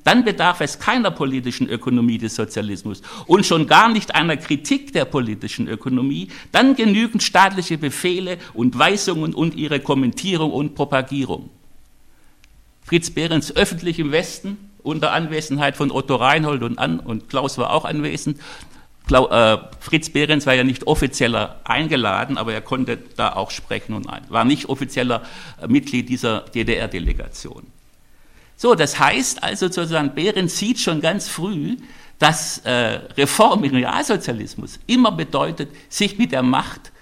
Dann 0.06 0.24
bedarf 0.24 0.60
es 0.60 0.78
keiner 0.78 1.10
politischen 1.10 1.68
Ökonomie 1.68 2.16
des 2.16 2.36
Sozialismus 2.36 3.02
und 3.26 3.44
schon 3.44 3.66
gar 3.66 3.88
nicht 3.88 4.14
einer 4.14 4.36
Kritik 4.36 4.92
der 4.92 5.04
politischen 5.04 5.66
Ökonomie. 5.66 6.28
Dann 6.52 6.76
genügen 6.76 7.18
staatliche 7.18 7.76
Befehle 7.76 8.38
und 8.54 8.78
Weisungen 8.78 9.34
und 9.34 9.56
ihre 9.56 9.80
Kommentierung 9.80 10.52
und 10.52 10.76
Propagierung. 10.76 11.50
Fritz 12.84 13.10
Behrens 13.10 13.56
öffentlich 13.56 13.98
im 13.98 14.12
Westen 14.12 14.70
unter 14.84 15.10
Anwesenheit 15.10 15.76
von 15.76 15.90
Otto 15.90 16.14
Reinhold 16.14 16.62
und, 16.62 16.78
An 16.78 17.00
und 17.00 17.28
Klaus 17.28 17.58
war 17.58 17.70
auch 17.72 17.84
anwesend. 17.84 18.38
Äh, 19.10 19.56
Fritz 19.80 20.10
Behrens 20.10 20.46
war 20.46 20.54
ja 20.54 20.62
nicht 20.62 20.86
offizieller 20.86 21.60
eingeladen, 21.64 22.38
aber 22.38 22.52
er 22.52 22.60
konnte 22.60 22.96
da 23.16 23.32
auch 23.32 23.50
sprechen 23.50 23.92
und 23.92 24.06
war 24.28 24.44
nicht 24.44 24.68
offizieller 24.68 25.22
äh, 25.60 25.66
Mitglied 25.66 26.08
dieser 26.08 26.42
DDR-Delegation. 26.42 27.72
So, 28.56 28.74
das 28.74 28.98
heißt 28.98 29.42
also 29.42 29.66
sozusagen, 29.66 30.14
Behrens 30.14 30.56
sieht 30.56 30.78
schon 30.80 31.00
ganz 31.00 31.28
früh, 31.28 31.76
dass 32.18 32.58
äh, 32.58 33.00
Reform 33.16 33.64
im 33.64 33.74
Realsozialismus 33.74 34.78
immer 34.86 35.12
bedeutet, 35.12 35.68
sich 35.88 36.16
mit 36.18 36.32
der 36.32 36.42
Macht 36.42 36.92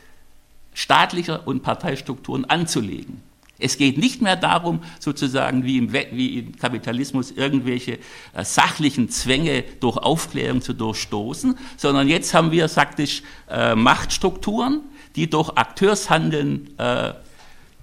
staatlicher 0.74 1.46
und 1.46 1.62
Parteistrukturen 1.62 2.44
anzulegen. 2.46 3.22
Es 3.58 3.78
geht 3.78 3.98
nicht 3.98 4.20
mehr 4.20 4.34
darum, 4.34 4.80
sozusagen 4.98 5.64
wie 5.64 5.78
im, 5.78 5.92
wie 5.92 6.40
im 6.40 6.56
Kapitalismus 6.58 7.30
irgendwelche 7.30 7.98
äh, 8.34 8.44
sachlichen 8.44 9.08
Zwänge 9.08 9.62
durch 9.78 9.96
Aufklärung 9.96 10.60
zu 10.60 10.72
durchstoßen, 10.72 11.56
sondern 11.76 12.08
jetzt 12.08 12.34
haben 12.34 12.50
wir 12.50 12.68
faktisch 12.68 13.22
äh, 13.48 13.76
Machtstrukturen, 13.76 14.80
die 15.14 15.30
durch 15.30 15.50
Akteurshandeln 15.50 16.76
äh, 16.78 17.12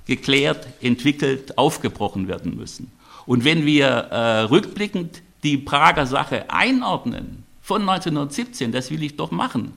geklärt, 0.05 0.67
entwickelt, 0.81 1.57
aufgebrochen 1.57 2.27
werden 2.27 2.57
müssen. 2.57 2.91
Und 3.25 3.43
wenn 3.45 3.65
wir 3.65 3.87
äh, 3.87 4.41
rückblickend 4.41 5.21
die 5.43 5.57
Prager 5.57 6.05
Sache 6.05 6.49
einordnen 6.49 7.43
von 7.61 7.81
1917, 7.81 8.71
das 8.71 8.91
will 8.91 9.03
ich 9.03 9.15
doch 9.15 9.31
machen, 9.31 9.73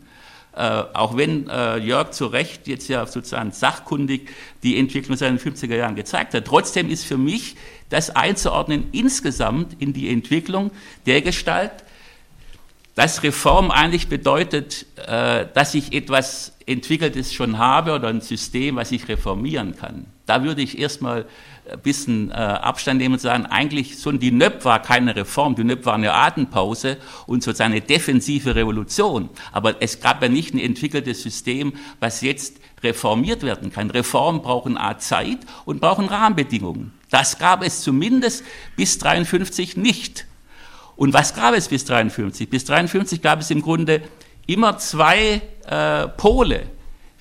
äh, 0.56 0.82
auch 0.92 1.16
wenn 1.16 1.48
äh, 1.48 1.78
Jörg 1.78 2.12
zu 2.12 2.26
Recht 2.26 2.68
jetzt 2.68 2.88
ja 2.88 3.04
sozusagen 3.06 3.50
sachkundig 3.50 4.30
die 4.62 4.78
Entwicklung 4.78 5.16
seit 5.16 5.30
den 5.30 5.38
50er 5.38 5.74
Jahren 5.74 5.96
gezeigt 5.96 6.32
hat. 6.34 6.44
Trotzdem 6.44 6.90
ist 6.90 7.04
für 7.04 7.18
mich 7.18 7.56
das 7.88 8.10
einzuordnen 8.10 8.88
insgesamt 8.92 9.80
in 9.80 9.92
die 9.92 10.10
Entwicklung 10.10 10.70
der 11.06 11.22
Gestalt, 11.22 11.72
dass 12.94 13.24
Reform 13.24 13.70
eigentlich 13.70 14.08
bedeutet, 14.08 14.86
äh, 15.06 15.46
dass 15.52 15.74
ich 15.74 15.92
etwas 15.92 16.52
Entwickeltes 16.66 17.34
schon 17.34 17.58
habe 17.58 17.92
oder 17.92 18.08
ein 18.08 18.20
System, 18.20 18.76
was 18.76 18.92
ich 18.92 19.08
reformieren 19.08 19.76
kann. 19.76 20.06
Da 20.26 20.44
würde 20.44 20.62
ich 20.62 20.78
erstmal 20.78 21.26
ein 21.70 21.80
bisschen 21.80 22.30
äh, 22.30 22.34
Abstand 22.34 23.00
nehmen 23.00 23.14
und 23.14 23.20
sagen, 23.20 23.46
eigentlich 23.46 23.98
so 23.98 24.12
die 24.12 24.30
NÖP 24.30 24.64
war 24.64 24.82
keine 24.82 25.16
Reform, 25.16 25.54
die 25.54 25.64
NÖP 25.64 25.86
war 25.86 25.94
eine 25.94 26.12
Atempause 26.12 26.98
und 27.26 27.42
sozusagen 27.42 27.72
eine 27.72 27.80
defensive 27.80 28.54
Revolution. 28.54 29.30
Aber 29.52 29.80
es 29.80 30.00
gab 30.00 30.22
ja 30.22 30.28
nicht 30.28 30.54
ein 30.54 30.58
entwickeltes 30.58 31.22
System, 31.22 31.72
was 32.00 32.20
jetzt 32.20 32.58
reformiert 32.82 33.42
werden 33.42 33.72
kann. 33.72 33.90
Reformen 33.90 34.42
brauchen 34.42 34.76
A 34.76 34.98
Zeit 34.98 35.38
und 35.64 35.80
brauchen 35.80 36.06
Rahmenbedingungen. 36.06 36.92
Das 37.10 37.38
gab 37.38 37.62
es 37.62 37.82
zumindest 37.82 38.44
bis 38.76 38.98
53 38.98 39.76
nicht. 39.76 40.26
Und 40.96 41.12
was 41.12 41.34
gab 41.34 41.54
es 41.54 41.68
bis 41.68 41.84
53? 41.86 42.48
Bis 42.48 42.64
53 42.66 43.22
gab 43.22 43.40
es 43.40 43.50
im 43.50 43.62
Grunde 43.62 44.02
immer 44.46 44.78
zwei 44.78 45.40
äh, 45.66 46.08
Pole. 46.08 46.66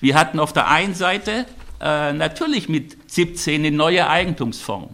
Wir 0.00 0.16
hatten 0.16 0.38
auf 0.38 0.52
der 0.52 0.68
einen 0.68 0.94
Seite 0.94 1.46
äh, 1.84 2.14
natürlich 2.14 2.68
mit 2.68 2.96
17 3.06 3.60
eine 3.60 3.70
neue 3.70 4.08
Eigentumsform, 4.08 4.88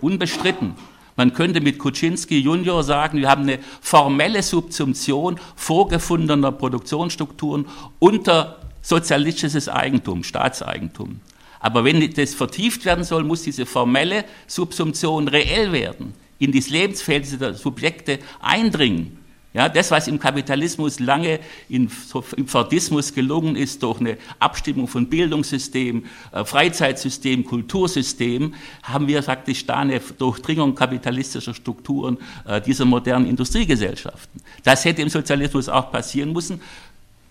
unbestritten. 0.00 0.74
Man 1.16 1.32
könnte 1.32 1.60
mit 1.60 1.78
Kuczynski 1.78 2.38
Junior 2.38 2.84
sagen, 2.84 3.18
wir 3.18 3.28
haben 3.28 3.42
eine 3.42 3.58
formelle 3.80 4.42
Subsumption 4.42 5.40
vorgefundener 5.56 6.52
Produktionsstrukturen 6.52 7.66
unter 7.98 8.60
sozialistisches 8.82 9.68
Eigentum, 9.68 10.22
Staatseigentum. 10.22 11.20
Aber 11.60 11.84
wenn 11.84 12.08
das 12.12 12.34
vertieft 12.34 12.84
werden 12.84 13.04
soll, 13.04 13.24
muss 13.24 13.42
diese 13.42 13.66
formelle 13.66 14.24
Subsumption 14.46 15.26
reell 15.26 15.72
werden, 15.72 16.14
in 16.38 16.52
das 16.52 16.68
Lebensfeld 16.68 17.40
der 17.40 17.54
Subjekte 17.54 18.20
eindringen. 18.40 19.17
Ja, 19.58 19.68
das, 19.68 19.90
was 19.90 20.06
im 20.06 20.20
Kapitalismus 20.20 21.00
lange 21.00 21.40
in, 21.68 21.90
im 22.36 22.46
Fordismus 22.46 23.12
gelungen 23.12 23.56
ist, 23.56 23.82
durch 23.82 23.98
eine 23.98 24.16
Abstimmung 24.38 24.86
von 24.86 25.08
Bildungssystem, 25.08 26.06
äh, 26.30 26.44
Freizeitsystem, 26.44 27.44
Kultursystem, 27.44 28.54
haben 28.84 29.08
wir 29.08 29.20
faktisch 29.20 29.66
da 29.66 29.78
eine 29.78 29.98
Durchdringung 29.98 30.76
kapitalistischer 30.76 31.54
Strukturen 31.54 32.18
äh, 32.46 32.60
dieser 32.60 32.84
modernen 32.84 33.26
Industriegesellschaften. 33.26 34.40
Das 34.62 34.84
hätte 34.84 35.02
im 35.02 35.08
Sozialismus 35.08 35.68
auch 35.68 35.90
passieren 35.90 36.32
müssen, 36.32 36.60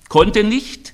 konnte 0.10 0.44
nicht. 0.44 0.94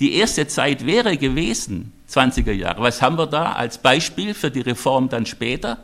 Die 0.00 0.12
erste 0.12 0.46
Zeit 0.48 0.84
wäre 0.84 1.16
gewesen, 1.16 1.94
20er 2.10 2.52
Jahre. 2.52 2.82
Was 2.82 3.00
haben 3.00 3.16
wir 3.16 3.26
da 3.26 3.52
als 3.52 3.78
Beispiel 3.78 4.34
für 4.34 4.50
die 4.50 4.60
Reform 4.60 5.08
dann 5.08 5.24
später? 5.24 5.78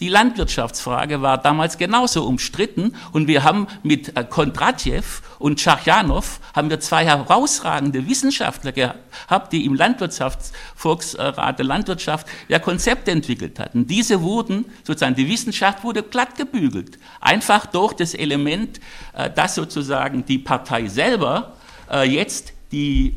Die 0.00 0.08
Landwirtschaftsfrage 0.08 1.20
war 1.20 1.36
damals 1.36 1.76
genauso 1.76 2.24
umstritten 2.24 2.96
und 3.12 3.28
wir 3.28 3.44
haben 3.44 3.66
mit 3.82 4.16
äh, 4.16 4.24
Kondratjew 4.24 5.02
und 5.38 5.60
Schachjanow 5.60 6.40
haben 6.54 6.70
wir 6.70 6.80
zwei 6.80 7.04
herausragende 7.04 8.08
Wissenschaftler 8.08 8.72
gehabt, 8.72 9.52
die 9.52 9.66
im 9.66 9.74
Landwirtschaftsvolksrat 9.74 11.58
der 11.58 11.66
Landwirtschaft 11.66 12.26
ja 12.48 12.58
Konzepte 12.58 13.10
entwickelt 13.10 13.58
hatten. 13.58 13.86
Diese 13.86 14.22
wurden, 14.22 14.64
sozusagen 14.84 15.16
die 15.16 15.28
Wissenschaft 15.28 15.84
wurde 15.84 16.02
glatt 16.02 16.34
gebügelt. 16.36 16.98
Einfach 17.20 17.66
durch 17.66 17.92
das 17.92 18.14
Element, 18.14 18.80
äh, 19.12 19.30
dass 19.30 19.54
sozusagen 19.54 20.24
die 20.24 20.38
Partei 20.38 20.88
selber 20.88 21.56
äh, 21.90 22.08
jetzt 22.08 22.54
die 22.72 23.16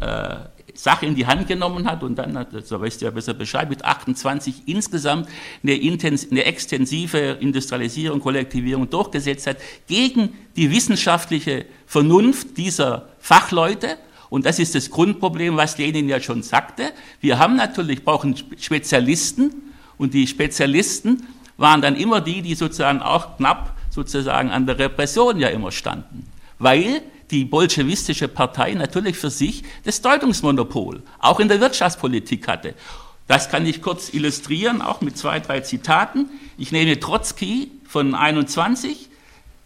Sache 0.74 1.06
in 1.06 1.16
die 1.16 1.28
Hand 1.28 1.48
genommen 1.48 1.88
hat 1.88 2.04
und 2.04 2.16
dann 2.16 2.38
hat, 2.38 2.50
da 2.54 2.82
weißt 2.82 3.02
du 3.02 3.06
ja 3.06 3.12
besser 3.12 3.34
Bescheid, 3.34 3.70
mit 3.70 3.86
28 3.86 4.64
insgesamt 4.66 5.30
eine, 5.62 5.76
intens, 5.76 6.30
eine 6.30 6.46
extensive 6.46 7.38
Industrialisierung, 7.40 8.20
Kollektivierung 8.20 8.90
durchgesetzt 8.90 9.48
hat 9.48 9.58
gegen 9.88 10.34
die 10.56 10.72
wissenschaftliche 10.72 11.66
Vernunft 11.86 12.58
dieser 12.58 13.10
Fachleute. 13.20 13.98
Und 14.30 14.46
das 14.48 14.58
ist 14.58 14.74
das 14.74 14.90
Grundproblem, 14.90 15.58
was 15.58 15.78
Lenin 15.78 16.10
ja 16.10 16.20
schon 16.20 16.42
sagte. 16.42 16.92
Wir 17.22 17.38
haben 17.38 17.56
natürlich, 17.56 18.04
brauchen 18.04 18.36
Spezialisten 18.60 19.54
und 19.98 20.16
die 20.16 20.26
Spezialisten 20.26 21.28
waren 21.58 21.82
dann 21.82 21.96
immer 21.96 22.20
die, 22.20 22.42
die 22.42 22.56
sozusagen 22.56 23.02
auch 23.02 23.38
knapp 23.38 23.78
sozusagen 23.92 24.50
an 24.50 24.66
der 24.66 24.80
Repression 24.80 25.40
ja 25.40 25.50
immer 25.50 25.72
standen. 25.72 26.26
Weil 26.58 27.04
die 27.34 27.46
bolschewistische 27.46 28.28
Partei 28.28 28.76
natürlich 28.76 29.18
für 29.18 29.32
sich 29.32 29.64
das 29.84 30.02
Deutungsmonopol, 30.02 31.02
auch 31.18 31.40
in 31.40 31.48
der 31.48 31.60
Wirtschaftspolitik 31.60 32.48
hatte. 32.48 32.76
Das 33.28 33.50
kann 33.50 33.66
ich 33.66 33.82
kurz 33.82 34.14
illustrieren, 34.14 34.84
auch 34.84 35.02
mit 35.02 35.18
zwei, 35.18 35.40
drei 35.40 35.62
Zitaten. 35.62 36.30
Ich 36.60 36.72
nehme 36.72 37.00
Trotzki 37.00 37.72
von 37.88 38.14
21. 38.14 39.10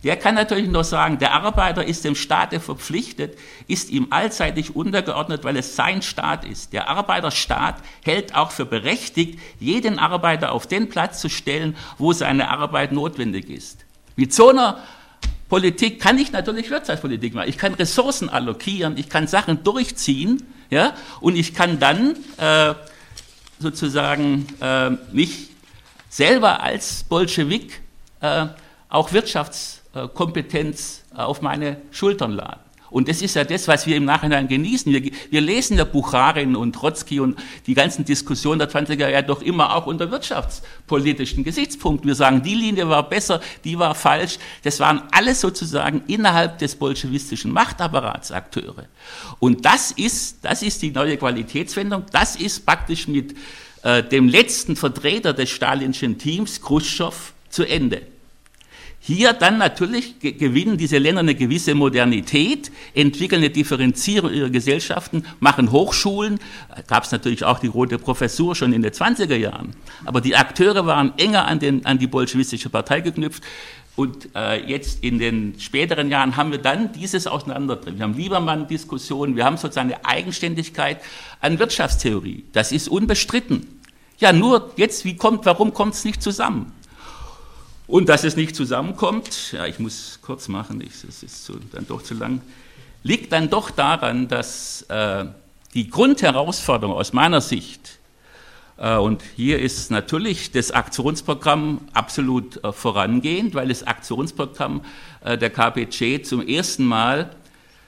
Der 0.04 0.16
kann 0.16 0.36
natürlich 0.36 0.70
noch 0.70 0.86
sagen, 0.86 1.18
der 1.18 1.34
Arbeiter 1.34 1.84
ist 1.84 2.06
dem 2.06 2.16
Staate 2.16 2.62
verpflichtet, 2.62 3.38
ist 3.68 3.90
ihm 3.90 4.08
allzeitig 4.12 4.74
untergeordnet, 4.74 5.44
weil 5.44 5.58
es 5.58 5.76
sein 5.76 6.02
Staat 6.02 6.46
ist. 6.46 6.72
Der 6.72 6.88
Arbeiterstaat 6.88 7.82
hält 8.06 8.34
auch 8.34 8.52
für 8.52 8.66
berechtigt, 8.66 9.40
jeden 9.60 10.00
Arbeiter 10.00 10.54
auf 10.54 10.68
den 10.68 10.88
Platz 10.88 11.20
zu 11.20 11.30
stellen, 11.30 11.76
wo 11.98 12.14
seine 12.14 12.50
Arbeit 12.50 12.94
notwendig 12.94 13.50
ist. 13.50 13.86
Mit 14.16 14.34
so 14.34 14.50
einer 14.50 14.80
Politik 15.50 16.02
kann 16.02 16.18
ich 16.18 16.32
natürlich 16.32 16.70
Wirtschaftspolitik 16.70 17.34
machen. 17.34 17.50
Ich 17.50 17.58
kann 17.58 17.74
Ressourcen 17.74 18.30
allokieren, 18.30 18.98
ich 18.98 19.10
kann 19.10 19.28
Sachen 19.28 19.64
durchziehen, 19.64 20.44
ja, 20.70 20.94
und 21.22 21.36
ich 21.36 21.54
kann 21.54 21.80
dann 21.80 22.16
äh, 22.38 22.74
sozusagen 23.60 24.46
äh, 24.62 24.92
mich 25.12 25.50
selber 26.10 26.62
als 26.62 27.04
Bolschewik 27.04 27.82
äh, 28.22 28.48
auch 28.90 29.14
Wirtschaftskompetenz 29.14 31.04
äh, 31.14 31.20
auf 31.20 31.42
meine 31.42 31.78
Schultern 31.92 32.34
laden. 32.34 32.67
Und 32.90 33.10
das 33.10 33.22
ist 33.22 33.36
ja 33.36 33.44
das, 33.44 33.68
was 33.68 33.86
wir 33.86 33.96
im 33.96 34.06
Nachhinein 34.06 34.48
genießen. 34.48 34.92
Wir, 34.92 35.12
wir 35.30 35.42
lesen 35.42 35.78
ja 35.78 35.84
Bucharin 35.84 36.56
und 36.56 36.74
Trotzki 36.74 37.20
und 37.20 37.38
die 37.66 37.74
ganzen 37.74 38.06
Diskussionen 38.06 38.60
der 38.60 38.70
20er 38.70 39.10
Jahre 39.10 39.24
doch 39.24 39.42
immer 39.42 39.76
auch 39.76 39.88
unter 39.88 40.10
wirtschaftspolitischen 40.12 41.44
Gesichtspunkten. 41.44 42.08
Wir 42.08 42.16
sagen, 42.16 42.44
die 42.44 42.56
Linie 42.56 42.88
war 42.90 43.08
besser, 43.08 43.42
die 43.64 43.78
war 43.78 43.96
falsch. 43.96 44.40
Das 44.64 44.80
waren 44.80 45.04
alles 45.12 45.42
sozusagen 45.42 46.04
innerhalb 46.08 46.60
des 46.60 46.76
bolschewistischen 46.76 47.52
Machapparats 47.52 48.32
Akteure. 48.32 48.86
Und 49.40 49.66
das 49.66 49.92
ist, 49.92 50.40
das 50.44 50.62
ist 50.62 50.82
die 50.82 50.92
neue 50.92 51.18
Qualitätswendung. 51.18 52.06
Das 52.12 52.36
ist 52.36 52.66
praktisch 52.66 53.08
mit 53.08 53.36
äh, 53.84 54.04
dem 54.04 54.30
letzten 54.30 54.76
Vertreter 54.76 55.34
des 55.34 55.50
stalinschen 55.50 56.18
Teams, 56.18 56.62
Khrushchev, 56.62 57.34
zu 57.50 57.64
Ende. 57.64 58.02
Hier 59.00 59.32
dann 59.34 59.58
natürlich 59.58 60.20
gewinnen 60.20 60.78
diese 60.78 60.98
Länder 60.98 61.22
eine 61.22 61.36
gewisse 61.36 61.76
Modernität, 61.76 62.72
entwickeln 62.94 63.40
eine 63.42 63.50
Differenzierung 63.50 64.34
ihrer 64.34 64.50
Gesellschaften, 64.50 65.24
machen 65.40 65.72
Hochschulen. 65.72 66.40
Gab 66.88 67.04
es 67.04 67.12
natürlich 67.12 67.46
auch 67.46 67.60
die 67.60 67.68
rote 67.68 68.00
Professur 68.00 68.56
schon 68.56 68.74
in 68.74 68.82
den 68.82 68.92
20er 68.92 69.36
Jahren. 69.36 69.76
Aber 70.04 70.20
die 70.20 70.36
Akteure 70.36 70.86
waren 70.86 71.14
enger 71.18 71.48
an, 71.48 71.60
den, 71.60 71.86
an 71.86 72.00
die 72.00 72.08
bolschewistische 72.08 72.70
Partei 72.70 73.02
geknüpft. 73.02 73.44
Und 73.96 74.30
äh, 74.36 74.64
jetzt 74.64 75.04
in 75.04 75.18
den 75.18 75.60
späteren 75.60 76.12
Jahren 76.12 76.38
haben 76.38 76.52
wir 76.52 76.60
dann 76.60 76.92
dieses 76.92 77.26
Auseinanderdrehen. 77.26 77.98
Wir 77.98 78.04
haben 78.04 78.14
Liebermann-Diskussionen, 78.16 79.36
wir 79.36 79.44
haben 79.44 79.58
sozusagen 79.58 79.92
eine 79.92 80.06
Eigenständigkeit 80.06 81.00
an 81.42 81.58
Wirtschaftstheorie. 81.58 82.46
Das 82.54 82.72
ist 82.72 82.90
unbestritten. 82.90 83.66
Ja, 84.20 84.34
nur 84.34 84.72
jetzt, 84.76 85.04
wie 85.04 85.16
kommt, 85.16 85.46
warum 85.46 85.74
kommt 85.74 85.96
es 85.96 86.06
nicht 86.06 86.22
zusammen? 86.22 86.74
Und 87.88 88.10
dass 88.10 88.26
es 88.26 88.36
nicht 88.36 88.56
zusammenkommt, 88.56 89.54
ja, 89.54 89.66
ich 89.66 89.80
muss 89.80 90.20
kurz 90.22 90.50
machen, 90.50 90.84
es 90.86 91.04
ist 91.04 91.46
zu, 91.46 91.54
dann 91.72 91.88
doch 91.88 92.04
zu 92.04 92.14
lang, 92.14 92.42
liegt 93.04 93.32
dann 93.32 93.50
doch 93.50 93.72
daran, 93.72 94.28
dass 94.28 94.82
äh, 94.90 95.26
die 95.74 95.90
Grundherausforderung 95.90 96.94
aus 96.94 97.14
meiner 97.14 97.40
Sicht, 97.40 97.98
äh, 98.78 98.98
und 98.98 99.24
hier 99.36 99.60
ist 99.60 99.90
natürlich 99.90 100.52
das 100.52 100.72
Aktionsprogramm 100.72 101.82
absolut 101.94 102.64
äh, 102.64 102.72
vorangehend, 102.72 103.56
weil 103.56 103.70
das 103.70 103.84
Aktionsprogramm 103.86 104.82
äh, 105.24 105.38
der 105.38 105.50
KPC 105.50 106.26
zum 106.26 106.46
ersten 106.46 106.86
Mal 106.86 107.32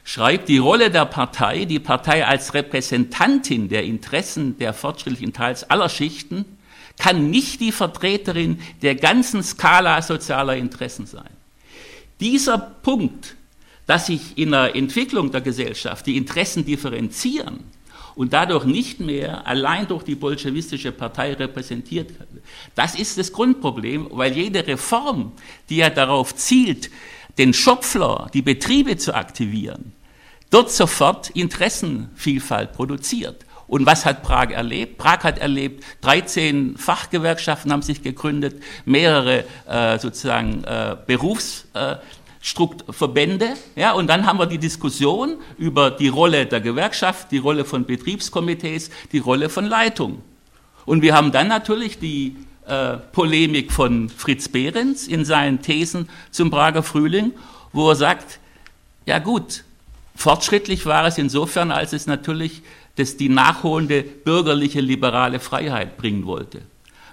schreibt, 0.03 0.49
die 0.49 0.57
Rolle 0.57 0.89
der 0.89 1.05
Partei, 1.05 1.65
die 1.65 1.79
Partei 1.79 2.25
als 2.25 2.53
Repräsentantin 2.53 3.69
der 3.69 3.83
Interessen 3.83 4.57
der 4.57 4.73
fortschrittlichen 4.73 5.33
Teils 5.33 5.69
aller 5.69 5.89
Schichten, 5.89 6.45
kann 6.99 7.31
nicht 7.31 7.61
die 7.61 7.71
Vertreterin 7.71 8.59
der 8.83 8.93
ganzen 8.93 9.41
Skala 9.41 10.01
sozialer 10.03 10.55
Interessen 10.57 11.07
sein. 11.07 11.31
Dieser 12.19 12.57
Punkt, 12.57 13.35
dass 13.87 14.07
sich 14.07 14.37
in 14.37 14.51
der 14.51 14.75
Entwicklung 14.75 15.31
der 15.31 15.41
Gesellschaft 15.41 16.05
die 16.05 16.17
Interessen 16.17 16.65
differenzieren 16.65 17.61
und 18.15 18.33
dadurch 18.33 18.65
nicht 18.65 18.99
mehr 18.99 19.47
allein 19.47 19.87
durch 19.87 20.03
die 20.03 20.15
bolschewistische 20.15 20.91
Partei 20.91 21.33
repräsentiert 21.33 22.19
werden, 22.19 22.41
das 22.75 22.95
ist 22.95 23.17
das 23.17 23.31
Grundproblem, 23.31 24.07
weil 24.11 24.33
jede 24.33 24.67
Reform, 24.67 25.31
die 25.69 25.77
ja 25.77 25.89
darauf 25.89 26.35
zielt, 26.35 26.91
den 27.37 27.53
Shopfloor, 27.53 28.29
die 28.33 28.41
Betriebe 28.41 28.97
zu 28.97 29.15
aktivieren, 29.15 29.93
dort 30.49 30.69
sofort 30.69 31.29
Interessenvielfalt 31.29 32.73
produziert. 32.73 33.45
Und 33.69 33.85
was 33.85 34.05
hat 34.05 34.23
Prag 34.23 34.49
erlebt? 34.49 34.97
Prag 34.97 35.23
hat 35.23 35.37
erlebt, 35.37 35.85
13 36.01 36.75
Fachgewerkschaften 36.75 37.71
haben 37.71 37.83
sich 37.83 38.01
gegründet, 38.01 38.63
mehrere 38.83 39.45
äh, 39.67 39.99
sozusagen 39.99 40.63
äh, 40.63 40.97
Berufsverbände. 41.05 43.45
Äh, 43.75 43.79
ja, 43.79 43.91
und 43.91 44.07
dann 44.07 44.25
haben 44.25 44.39
wir 44.39 44.47
die 44.47 44.57
Diskussion 44.57 45.37
über 45.59 45.91
die 45.91 46.07
Rolle 46.07 46.47
der 46.47 46.61
Gewerkschaft, 46.61 47.31
die 47.31 47.37
Rolle 47.37 47.63
von 47.63 47.85
Betriebskomitees, 47.85 48.89
die 49.11 49.19
Rolle 49.19 49.49
von 49.49 49.65
Leitung. 49.65 50.23
Und 50.87 51.03
wir 51.03 51.13
haben 51.13 51.31
dann 51.31 51.47
natürlich 51.47 51.99
die 51.99 52.37
äh, 52.65 52.97
Polemik 52.97 53.71
von 53.71 54.09
Fritz 54.09 54.49
Behrens 54.49 55.07
in 55.07 55.25
seinen 55.25 55.61
Thesen 55.61 56.09
zum 56.31 56.49
Prager 56.49 56.81
Frühling, 56.81 57.33
wo 57.71 57.91
er 57.91 57.95
sagt, 57.95 58.39
ja 59.05 59.19
gut, 59.19 59.63
fortschrittlich 60.15 60.87
war 60.87 61.05
es 61.05 61.19
insofern, 61.19 61.71
als 61.71 61.93
es 61.93 62.07
natürlich 62.07 62.63
das 62.99 63.17
die 63.17 63.29
nachholende 63.29 64.03
bürgerliche 64.03 64.81
liberale 64.81 65.39
Freiheit 65.39 65.97
bringen 65.97 66.25
wollte. 66.25 66.61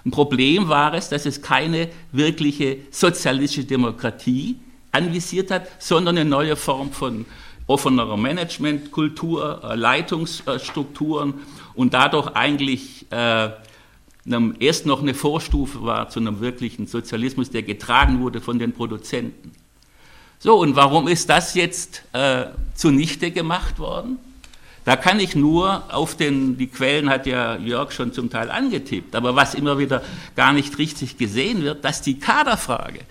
Ein 0.05 0.11
Problem 0.11 0.69
war 0.69 0.93
es, 0.93 1.09
dass 1.09 1.25
es 1.25 1.41
keine 1.41 1.89
wirkliche 2.11 2.77
sozialistische 2.91 3.65
Demokratie 3.65 4.57
anvisiert 4.91 5.51
hat, 5.51 5.67
sondern 5.79 6.17
eine 6.17 6.29
neue 6.29 6.55
Form 6.55 6.91
von 6.91 7.25
offenerer 7.67 8.17
Managementkultur, 8.17 9.61
äh, 9.63 9.75
Leitungsstrukturen 9.75 11.33
und 11.75 11.93
dadurch 11.93 12.27
eigentlich 12.35 13.05
äh, 13.11 13.49
erst 14.59 14.85
noch 14.85 15.01
eine 15.01 15.13
Vorstufe 15.13 15.83
war 15.83 16.09
zu 16.09 16.19
einem 16.19 16.39
wirklichen 16.39 16.87
Sozialismus, 16.87 17.49
der 17.49 17.63
getragen 17.63 18.21
wurde 18.21 18.41
von 18.41 18.59
den 18.59 18.73
Produzenten. 18.73 19.51
So, 20.39 20.59
und 20.59 20.75
warum 20.75 21.07
ist 21.07 21.29
das 21.29 21.55
jetzt 21.55 22.03
äh, 22.13 22.45
zunichte 22.75 23.31
gemacht 23.31 23.79
worden? 23.79 24.19
Da 24.87 24.95
kann 24.95 25.19
ich 25.19 25.35
nur 25.35 25.83
auf 25.93 26.15
den, 26.15 26.57
die 26.57 26.67
Quellen 26.67 27.09
hat 27.09 27.25
ja 27.25 27.57
Jörg 27.57 27.91
schon 27.91 28.13
zum 28.13 28.29
Teil 28.29 28.49
angetippt, 28.49 29.17
aber 29.17 29.35
was 29.35 29.53
immer 29.53 29.79
wieder 29.79 30.01
gar 30.37 30.53
nicht 30.53 30.77
richtig 30.77 31.17
gesehen 31.17 31.61
wird, 31.61 31.83
dass 31.83 32.01
die 32.01 32.19
Kaderfrage, 32.19 33.01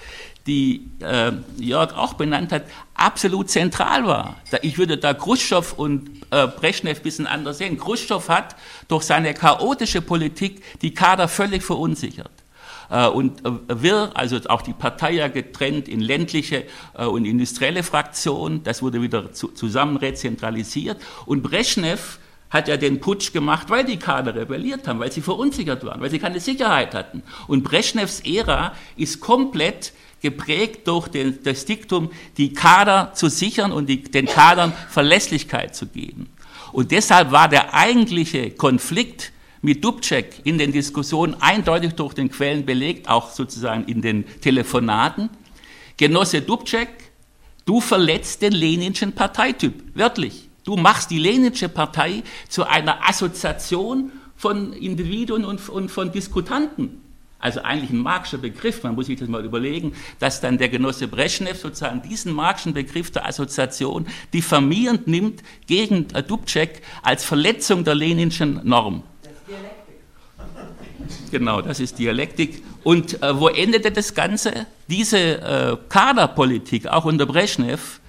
die 0.47 0.89
äh, 1.01 1.33
Jörg 1.59 1.95
auch 1.95 2.15
benannt 2.15 2.51
hat, 2.51 2.63
absolut 2.95 3.51
zentral 3.51 4.07
war. 4.07 4.37
Ich 4.63 4.79
würde 4.79 4.97
da 4.97 5.13
Khrushchev 5.13 5.75
und 5.77 6.09
äh, 6.31 6.47
Brezhnev 6.47 7.01
ein 7.01 7.03
bisschen 7.03 7.27
anders 7.27 7.59
sehen. 7.59 7.79
Khrushchev 7.79 8.27
hat 8.33 8.57
durch 8.89 9.03
seine 9.03 9.35
chaotische 9.35 10.01
Politik 10.01 10.63
die 10.81 10.95
Kader 10.95 11.29
völlig 11.29 11.63
verunsichert. 11.63 12.31
Äh, 12.91 13.09
und 13.09 13.45
äh, 13.45 13.51
wir, 13.83 14.11
also 14.15 14.39
auch 14.49 14.63
die 14.63 14.73
Partei 14.73 15.13
ja 15.13 15.29
getrennt 15.29 15.89
in 15.89 16.01
ländliche 16.01 16.65
äh, 16.97 17.05
und 17.05 17.25
industrielle 17.25 17.83
Fraktionen, 17.83 18.63
das 18.63 18.83
wurde 18.83 19.03
wieder 19.03 19.33
zusammen 19.33 19.97
rezentralisiert. 19.97 20.99
Und 21.27 21.43
Brezhnev 21.43 22.19
hat 22.51 22.69
ja 22.69 22.77
den 22.77 23.01
Putsch 23.01 23.33
gemacht, 23.33 23.71
weil 23.71 23.85
die 23.85 23.99
Kader 23.99 24.35
rebelliert 24.35 24.87
haben, 24.87 25.01
weil 25.01 25.11
sie 25.11 25.21
verunsichert 25.21 25.85
waren, 25.85 26.01
weil 26.01 26.11
sie 26.11 26.19
keine 26.19 26.41
Sicherheit 26.41 26.95
hatten. 26.95 27.23
Und 27.49 27.65
Brezhnevs 27.65 28.21
Ära 28.21 28.73
ist 28.97 29.21
komplett 29.21 29.93
geprägt 30.23 30.89
durch 30.89 31.09
den, 31.09 31.43
das 31.43 31.65
Diktum, 31.65 32.11
die 32.37 32.53
Kader 32.53 33.13
zu 33.15 33.29
sichern 33.29 33.73
und 33.73 33.89
die, 33.89 34.03
den 34.03 34.27
Kadern 34.27 34.73
Verlässlichkeit 34.89 35.75
zu 35.75 35.87
geben. 35.87 36.29
Und 36.73 36.91
deshalb 36.91 37.33
war 37.33 37.49
der 37.49 37.75
eigentliche 37.75 38.51
Konflikt 38.51 39.33
mit 39.67 39.83
Dubček 39.83 40.43
in 40.45 40.59
den 40.59 40.71
Diskussionen 40.71 41.35
eindeutig 41.41 41.95
durch 41.95 42.15
den 42.15 42.31
Quellen 42.31 42.65
belegt, 42.65 43.09
auch 43.09 43.33
sozusagen 43.33 43.85
in 43.87 44.01
den 44.01 44.25
Telefonaten. 44.41 45.29
Genosse 45.97 46.41
Dubček, 46.41 46.89
du 47.65 47.81
verletzt 47.81 48.43
den 48.43 48.53
leninschen 48.53 49.13
Parteityp, 49.13 49.75
wörtlich. 49.95 50.49
Du 50.63 50.77
machst 50.77 51.11
die 51.11 51.19
leninsche 51.19 51.69
Partei 51.69 52.23
zu 52.49 52.65
einer 52.65 53.09
Assoziation 53.09 54.13
von 54.37 54.73
Individuen 54.73 55.45
und, 55.45 55.69
und 55.69 55.91
von 55.91 56.13
Diskutanten. 56.13 57.03
Also 57.41 57.61
eigentlich 57.63 57.91
ein 57.91 57.99
marxischer 57.99 58.39
Begriff, 58.39 58.85
man 58.85 58.95
muss 58.95 59.07
sich 59.07 59.19
das 59.19 59.29
mal 59.29 59.45
überlegen, 59.45 59.95
dass 60.21 60.41
dann 60.41 60.59
der 60.59 60.69
Genosse 60.69 61.09
Brezhnev 61.09 61.59
sozusagen 61.59 62.03
diesen 62.03 62.33
marxischen 62.33 62.73
Begriff 62.73 63.11
der 63.11 63.27
Assoziation 63.27 64.07
diffamierend 64.33 65.09
nimmt 65.09 65.43
gegen 65.67 66.07
Dubček 66.09 66.83
als 67.03 67.25
Verletzung 67.25 67.83
der 67.83 67.97
leninschen 67.97 68.61
Norm. 68.63 69.03
Genau, 71.31 71.61
das 71.61 71.81
ist 71.81 71.99
Dialektik. 71.99 72.63
Und 72.83 73.23
äh, 73.23 73.39
wo 73.39 73.49
endete 73.49 73.91
das 73.91 74.15
Ganze? 74.15 74.67
Diese 74.89 75.19
äh, 75.19 75.77
Kaderpolitik, 75.89 76.87
auch 76.87 77.05
unter 77.05 77.27
Brezhnev, 77.27 78.01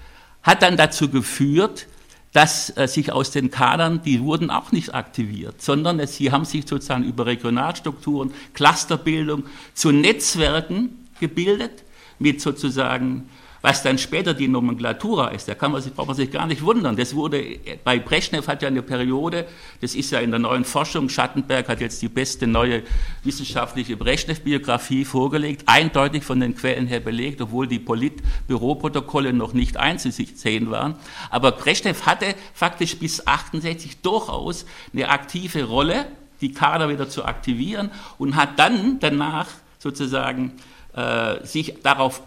hat 0.43 0.62
dann 0.62 0.78
dazu 0.78 1.10
geführt, 1.10 1.88
dass 2.34 2.76
äh, 2.78 2.88
sich 2.88 3.12
aus 3.12 3.32
den 3.32 3.52
Kadern, 3.52 4.02
die 4.04 4.21
wurden 4.21 4.50
auch 4.50 4.71
nicht 4.71 4.93
aktiviert, 4.93 5.62
sondern 5.62 6.00
es, 6.00 6.15
sie 6.15 6.32
haben 6.32 6.45
sich 6.45 6.67
sozusagen 6.67 7.04
über 7.04 7.26
Regionalstrukturen, 7.26 8.34
Clusterbildung 8.54 9.45
zu 9.73 9.91
Netzwerken 9.91 11.08
gebildet, 11.19 11.84
mit 12.19 12.41
sozusagen 12.41 13.30
was 13.67 13.84
dann 13.84 13.97
später 13.97 14.34
die 14.34 14.47
Nomenklatura 14.47 15.27
ist, 15.27 15.49
da 15.49 15.53
kann 15.53 15.73
man 15.73 15.82
sich, 15.82 15.93
braucht 15.93 16.08
man 16.08 16.15
sich 16.15 16.32
gar 16.32 16.47
nicht 16.47 16.62
wundern. 16.62 16.95
Das 16.95 17.13
wurde, 17.13 17.60
bei 17.84 17.99
Brezhnev 17.99 18.47
hat 18.47 18.62
ja 18.62 18.69
eine 18.69 18.82
Periode, 18.82 19.45
das 19.82 19.93
ist 19.93 20.10
ja 20.12 20.19
in 20.19 20.32
der 20.32 20.39
neuen 20.39 20.63
Forschung, 20.63 21.10
Schattenberg 21.10 21.67
hat 21.67 21.82
jetzt 21.82 22.01
die 22.01 22.08
beste 22.08 22.47
neue 22.47 22.84
wissenschaftliche 23.25 23.97
Brezhnev-Biografie 23.97 25.03
vorgelegt, 25.03 25.63
eindeutig 25.65 26.23
von 26.23 26.39
den 26.39 26.56
Quellen 26.56 26.88
her 26.88 27.01
belegt, 27.01 27.41
obwohl 27.41 27.67
die 27.67 27.80
Politbüroprotokolle 27.80 29.34
noch 29.34 29.51
nicht 29.51 29.75
einzusehen 29.75 30.71
waren. 30.71 30.95
Aber 31.30 31.51
Brezhnev 31.51 32.06
hatte 32.06 32.36
faktisch 32.53 32.97
bis 32.97 33.27
68 33.27 33.99
durchaus 33.99 34.65
eine 34.93 35.10
aktive 35.10 35.65
Rolle, 35.65 36.06
die 36.39 36.53
Kader 36.53 36.88
wieder 36.88 37.10
zu 37.10 37.25
aktivieren 37.25 37.91
und 38.17 38.38
hat 38.38 38.58
dann 38.60 39.01
danach 39.01 39.47
sozusagen 39.77 40.53
äh, 40.93 41.45
sich 41.45 41.82
darauf 41.84 42.21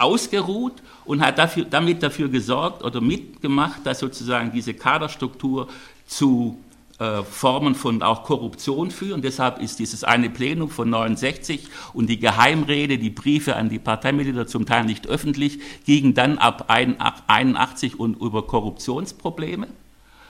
ausgeruht 0.00 0.82
und 1.04 1.20
hat 1.20 1.38
dafür, 1.38 1.64
damit 1.64 2.02
dafür 2.02 2.28
gesorgt 2.28 2.82
oder 2.82 3.00
mitgemacht, 3.00 3.84
dass 3.84 4.00
sozusagen 4.00 4.52
diese 4.52 4.74
Kaderstruktur 4.74 5.68
zu 6.06 6.58
äh, 7.00 7.22
Formen 7.22 7.74
von 7.74 8.02
auch 8.02 8.24
Korruption 8.24 8.90
führen. 8.90 9.22
Deshalb 9.22 9.60
ist 9.60 9.78
dieses 9.78 10.04
eine 10.04 10.28
Plenum 10.28 10.68
von 10.68 10.90
69 10.90 11.66
und 11.94 12.08
die 12.08 12.18
Geheimrede, 12.18 12.98
die 12.98 13.08
Briefe 13.08 13.56
an 13.56 13.70
die 13.70 13.78
Parteimitglieder 13.78 14.46
zum 14.46 14.66
Teil 14.66 14.84
nicht 14.84 15.06
öffentlich, 15.06 15.60
gingen 15.86 16.12
dann 16.12 16.36
ab 16.36 16.66
81 16.68 17.98
und 17.98 18.20
über 18.20 18.46
Korruptionsprobleme. 18.46 19.68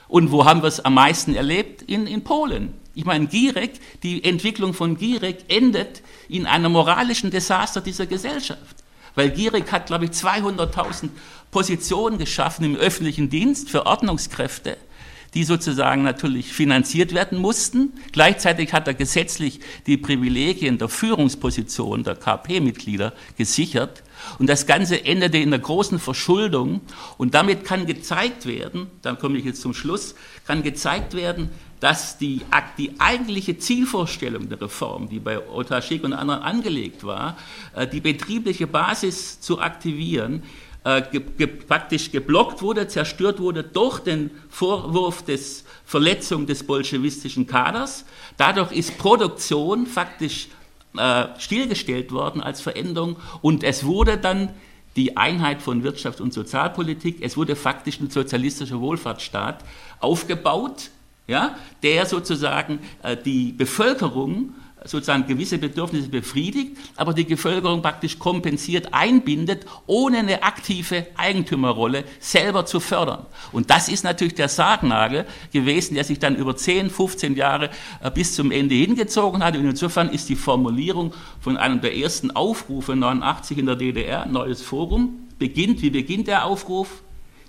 Und 0.06 0.30
wo 0.30 0.44
haben 0.44 0.62
wir 0.62 0.68
es 0.68 0.84
am 0.84 0.94
meisten 0.94 1.34
erlebt? 1.34 1.82
In, 1.82 2.06
in 2.06 2.22
Polen. 2.22 2.72
Ich 2.94 3.04
meine, 3.04 3.26
Gierek, 3.26 3.72
die 4.02 4.22
Entwicklung 4.22 4.74
von 4.74 4.96
Gierek 4.96 5.44
endet 5.48 6.02
in 6.28 6.46
einem 6.46 6.72
moralischen 6.72 7.30
Desaster 7.30 7.80
dieser 7.80 8.06
Gesellschaft 8.06 8.79
Weil 9.14 9.30
Gierig 9.30 9.70
hat, 9.72 9.86
glaube 9.86 10.06
ich, 10.06 10.12
200.000 10.12 11.10
Positionen 11.50 12.18
geschaffen 12.18 12.64
im 12.64 12.76
öffentlichen 12.76 13.28
Dienst 13.28 13.70
für 13.70 13.86
Ordnungskräfte 13.86 14.76
die 15.34 15.44
sozusagen 15.44 16.02
natürlich 16.02 16.52
finanziert 16.52 17.14
werden 17.14 17.38
mussten. 17.38 17.92
Gleichzeitig 18.12 18.72
hat 18.72 18.88
er 18.88 18.94
gesetzlich 18.94 19.60
die 19.86 19.96
Privilegien 19.96 20.78
der 20.78 20.88
Führungsposition 20.88 22.02
der 22.02 22.16
KP-Mitglieder 22.16 23.12
gesichert. 23.36 24.02
Und 24.38 24.48
das 24.48 24.66
Ganze 24.66 25.04
endete 25.04 25.38
in 25.38 25.50
der 25.50 25.60
großen 25.60 25.98
Verschuldung. 25.98 26.80
Und 27.16 27.34
damit 27.34 27.64
kann 27.64 27.86
gezeigt 27.86 28.46
werden, 28.46 28.88
dann 29.02 29.18
komme 29.18 29.38
ich 29.38 29.44
jetzt 29.44 29.62
zum 29.62 29.72
Schluss, 29.72 30.14
kann 30.46 30.62
gezeigt 30.62 31.14
werden, 31.14 31.50
dass 31.80 32.18
die, 32.18 32.42
die 32.78 33.00
eigentliche 33.00 33.58
Zielvorstellung 33.58 34.48
der 34.48 34.60
Reform, 34.60 35.08
die 35.08 35.18
bei 35.18 35.48
Otaschik 35.48 36.04
und 36.04 36.12
anderen 36.12 36.42
angelegt 36.42 37.04
war, 37.04 37.36
äh, 37.74 37.86
die 37.86 38.00
betriebliche 38.00 38.66
Basis 38.66 39.40
zu 39.40 39.60
aktivieren, 39.60 40.42
äh, 40.84 41.02
ge, 41.10 41.22
ge, 41.36 41.46
praktisch 41.46 42.10
geblockt 42.10 42.62
wurde, 42.62 42.86
zerstört 42.86 43.40
wurde 43.40 43.62
durch 43.62 44.00
den 44.00 44.30
Vorwurf 44.48 45.22
des 45.24 45.64
Verletzung 45.84 46.46
des 46.46 46.64
bolschewistischen 46.64 47.46
Kaders. 47.46 48.04
Dadurch 48.36 48.72
ist 48.72 48.98
Produktion 48.98 49.86
faktisch 49.86 50.48
äh, 50.96 51.26
stillgestellt 51.38 52.12
worden 52.12 52.42
als 52.42 52.60
Veränderung 52.60 53.16
und 53.42 53.64
es 53.64 53.84
wurde 53.84 54.18
dann 54.18 54.50
die 54.96 55.16
Einheit 55.16 55.62
von 55.62 55.84
Wirtschaft 55.84 56.20
und 56.20 56.34
Sozialpolitik, 56.34 57.18
es 57.20 57.36
wurde 57.36 57.56
faktisch 57.56 58.00
ein 58.00 58.10
sozialistischer 58.10 58.80
Wohlfahrtsstaat 58.80 59.64
aufgebaut, 60.00 60.90
ja, 61.30 61.56
der 61.82 62.06
sozusagen 62.06 62.80
äh, 63.02 63.16
die 63.16 63.52
Bevölkerung 63.52 64.54
sozusagen 64.84 65.26
gewisse 65.26 65.58
Bedürfnisse 65.58 66.08
befriedigt, 66.08 66.76
aber 66.96 67.12
die 67.12 67.24
Bevölkerung 67.24 67.82
praktisch 67.82 68.18
kompensiert, 68.18 68.92
einbindet, 68.92 69.66
ohne 69.86 70.18
eine 70.18 70.42
aktive 70.42 71.06
Eigentümerrolle 71.16 72.04
selber 72.18 72.64
zu 72.64 72.80
fördern. 72.80 73.26
Und 73.52 73.70
das 73.70 73.88
ist 73.88 74.04
natürlich 74.04 74.34
der 74.34 74.48
Sargnagel 74.48 75.26
gewesen, 75.52 75.94
der 75.94 76.04
sich 76.04 76.18
dann 76.18 76.36
über 76.36 76.56
10, 76.56 76.90
15 76.90 77.36
Jahre 77.36 77.70
äh, 78.02 78.10
bis 78.10 78.34
zum 78.34 78.50
Ende 78.50 78.74
hingezogen 78.74 79.44
hat. 79.44 79.56
Und 79.56 79.66
insofern 79.66 80.08
ist 80.08 80.28
die 80.28 80.36
Formulierung 80.36 81.12
von 81.40 81.56
einem 81.56 81.80
der 81.80 81.96
ersten 81.96 82.30
Aufrufe 82.30 82.96
89 82.96 83.58
in 83.58 83.66
der 83.66 83.76
DDR, 83.76 84.26
neues 84.26 84.62
Forum, 84.62 85.28
beginnt, 85.38 85.82
wie 85.82 85.90
beginnt 85.90 86.26
der 86.28 86.44
Aufruf? 86.44 87.02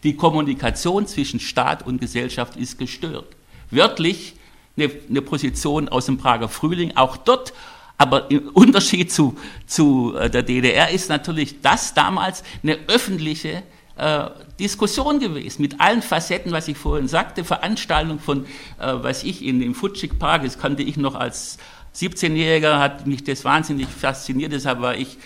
Die 0.04 0.16
Kommunikation 0.16 1.06
zwischen 1.06 1.40
Staat 1.40 1.86
und 1.86 2.02
Gesellschaft 2.02 2.56
ist 2.56 2.80
gestört. 2.80 3.28
Wörtlich 3.72 4.36
eine, 4.78 4.92
eine 5.10 5.22
Position 5.22 5.90
aus 5.90 6.06
dem 6.06 6.18
Prager 6.18 6.48
Frühling. 6.48 6.96
Auch 6.96 7.18
dort 7.18 7.54
aber 7.98 8.32
im 8.32 8.48
Unterschied 8.54 9.12
zu, 9.12 9.38
zu 9.68 10.16
äh, 10.18 10.30
der 10.30 10.44
DDR 10.44 10.90
ist 10.90 11.10
natürlich 11.10 11.62
das 11.62 11.94
damals 11.94 12.44
eine 12.64 12.78
öffentliche 12.88 13.64
äh, 13.96 14.30
Diskussion 14.60 15.20
gewesen, 15.20 15.62
mit 15.62 15.80
allen 15.80 16.02
Facetten, 16.02 16.52
was 16.52 16.68
ich 16.68 16.78
vorhin 16.78 17.08
sagte, 17.08 17.44
Veranstaltung 17.44 18.20
von, 18.20 18.46
äh, 18.80 18.94
was 18.94 19.24
ich 19.24 19.46
in 19.46 19.60
dem 19.60 19.76
Futschik 19.76 20.18
Park, 20.18 20.44
das 20.44 20.58
kannte 20.58 20.82
ich 20.82 20.98
noch 20.98 21.14
als 21.14 21.58
17-Jähriger, 21.96 22.80
hat 22.80 23.06
mich 23.06 23.24
das 23.24 23.46
wahnsinnig 23.46 23.88
fasziniert, 23.88 24.52
deshalb 24.52 24.82
war 24.82 24.96
ich, 24.96 25.18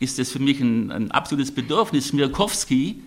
ist 0.00 0.18
das 0.18 0.30
für 0.30 0.40
mich 0.40 0.58
ein, 0.60 0.90
ein 0.90 1.10
absolutes 1.12 1.54
Bedürfnis. 1.54 2.12
Mirkowski, 2.12 3.02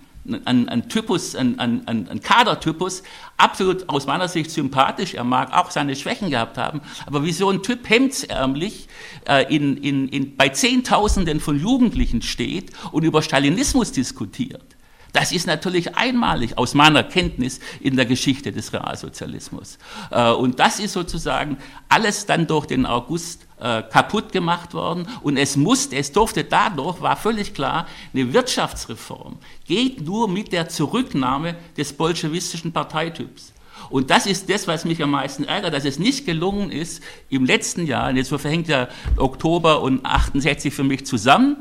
ein, 0.45 0.69
ein 0.69 0.89
Typus, 0.89 1.35
ein, 1.35 1.59
ein, 1.59 1.87
ein 1.87 2.21
Kadertypus, 2.21 3.03
absolut 3.37 3.87
aus 3.89 4.05
meiner 4.05 4.27
Sicht 4.27 4.51
sympathisch. 4.51 5.13
Er 5.13 5.23
mag 5.23 5.53
auch 5.53 5.71
seine 5.71 5.95
Schwächen 5.95 6.29
gehabt 6.29 6.57
haben, 6.57 6.81
aber 7.05 7.23
wie 7.23 7.31
so 7.31 7.49
ein 7.49 7.63
Typ 7.63 7.89
hemdsärmlich 7.89 8.87
äh, 9.27 9.53
in, 9.53 9.77
in, 9.77 10.07
in, 10.09 10.35
bei 10.35 10.49
Zehntausenden 10.49 11.39
von 11.39 11.59
Jugendlichen 11.59 12.21
steht 12.21 12.71
und 12.91 13.03
über 13.03 13.21
Stalinismus 13.21 13.91
diskutiert. 13.91 14.77
Das 15.13 15.31
ist 15.31 15.47
natürlich 15.47 15.95
einmalig 15.95 16.57
aus 16.57 16.73
meiner 16.73 17.03
Kenntnis 17.03 17.59
in 17.79 17.95
der 17.95 18.05
Geschichte 18.05 18.51
des 18.51 18.73
Realsozialismus. 18.73 19.79
Äh, 20.11 20.31
und 20.31 20.59
das 20.59 20.79
ist 20.79 20.93
sozusagen 20.93 21.57
alles 21.89 22.25
dann 22.25 22.45
durch 22.47 22.65
den 22.65 22.85
August 22.85 23.46
äh, 23.59 23.83
kaputt 23.83 24.31
gemacht 24.31 24.73
worden. 24.73 25.07
Und 25.21 25.37
es 25.37 25.55
musste, 25.55 25.95
es 25.95 26.11
durfte 26.11 26.43
dadurch, 26.43 27.01
war 27.01 27.15
völlig 27.15 27.53
klar, 27.53 27.87
eine 28.13 28.33
Wirtschaftsreform 28.33 29.37
geht 29.65 30.05
nur 30.05 30.27
mit 30.27 30.51
der 30.51 30.69
Zurücknahme 30.69 31.55
des 31.75 31.93
bolschewistischen 31.93 32.71
Parteityps. 32.71 33.53
Und 33.89 34.09
das 34.09 34.25
ist 34.25 34.49
das, 34.49 34.67
was 34.67 34.85
mich 34.85 35.01
am 35.01 35.11
meisten 35.11 35.43
ärgert, 35.43 35.73
dass 35.73 35.85
es 35.85 35.99
nicht 35.99 36.25
gelungen 36.25 36.71
ist, 36.71 37.01
im 37.29 37.45
letzten 37.45 37.85
Jahr, 37.85 38.09
und 38.09 38.17
jetzt 38.17 38.29
verhängt 38.29 38.67
ja 38.67 38.87
Oktober 39.17 39.81
und 39.81 40.05
68 40.05 40.73
für 40.73 40.83
mich 40.83 41.05
zusammen, 41.05 41.57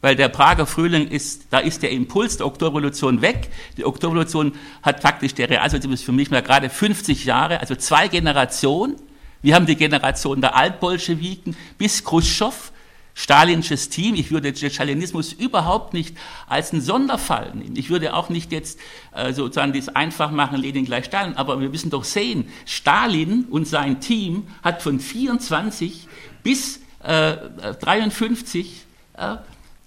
weil 0.00 0.14
der 0.14 0.28
Prager 0.28 0.66
Frühling 0.66 1.08
ist, 1.08 1.46
da 1.50 1.58
ist 1.58 1.82
der 1.82 1.90
Impuls 1.90 2.36
der 2.36 2.46
Oktoberrevolution 2.46 3.20
weg. 3.20 3.50
Die 3.76 3.84
Oktoberrevolution 3.84 4.52
hat 4.82 5.00
faktisch 5.00 5.34
der 5.34 5.50
Realsozialismus 5.50 6.02
für 6.02 6.12
mich 6.12 6.30
mal 6.30 6.42
gerade 6.42 6.70
50 6.70 7.24
Jahre, 7.24 7.60
also 7.60 7.74
zwei 7.74 8.08
Generationen. 8.08 8.96
Wir 9.40 9.54
haben 9.54 9.66
die 9.66 9.76
Generation 9.76 10.40
der 10.40 10.56
Altbolschewiken 10.56 11.56
bis 11.76 12.04
Khrushchev, 12.04 12.72
stalinisches 13.14 13.88
Team. 13.88 14.14
Ich 14.14 14.30
würde 14.30 14.52
den 14.52 14.70
Stalinismus 14.70 15.32
überhaupt 15.32 15.94
nicht 15.94 16.16
als 16.48 16.72
einen 16.72 16.82
Sonderfall 16.82 17.54
nehmen. 17.54 17.76
Ich 17.76 17.90
würde 17.90 18.14
auch 18.14 18.28
nicht 18.28 18.52
jetzt 18.52 18.78
äh, 19.14 19.32
sozusagen 19.32 19.72
das 19.72 19.88
einfach 19.88 20.30
machen, 20.30 20.60
Lenin 20.60 20.84
gleich 20.84 21.06
Stalin. 21.06 21.36
Aber 21.36 21.60
wir 21.60 21.68
müssen 21.68 21.90
doch 21.90 22.04
sehen, 22.04 22.48
Stalin 22.64 23.44
und 23.50 23.66
sein 23.66 24.00
Team 24.00 24.48
hat 24.62 24.82
von 24.82 25.00
24 25.00 26.08
bis 26.42 26.80
äh, 27.02 27.36
53 27.80 28.84
äh, 29.14 29.36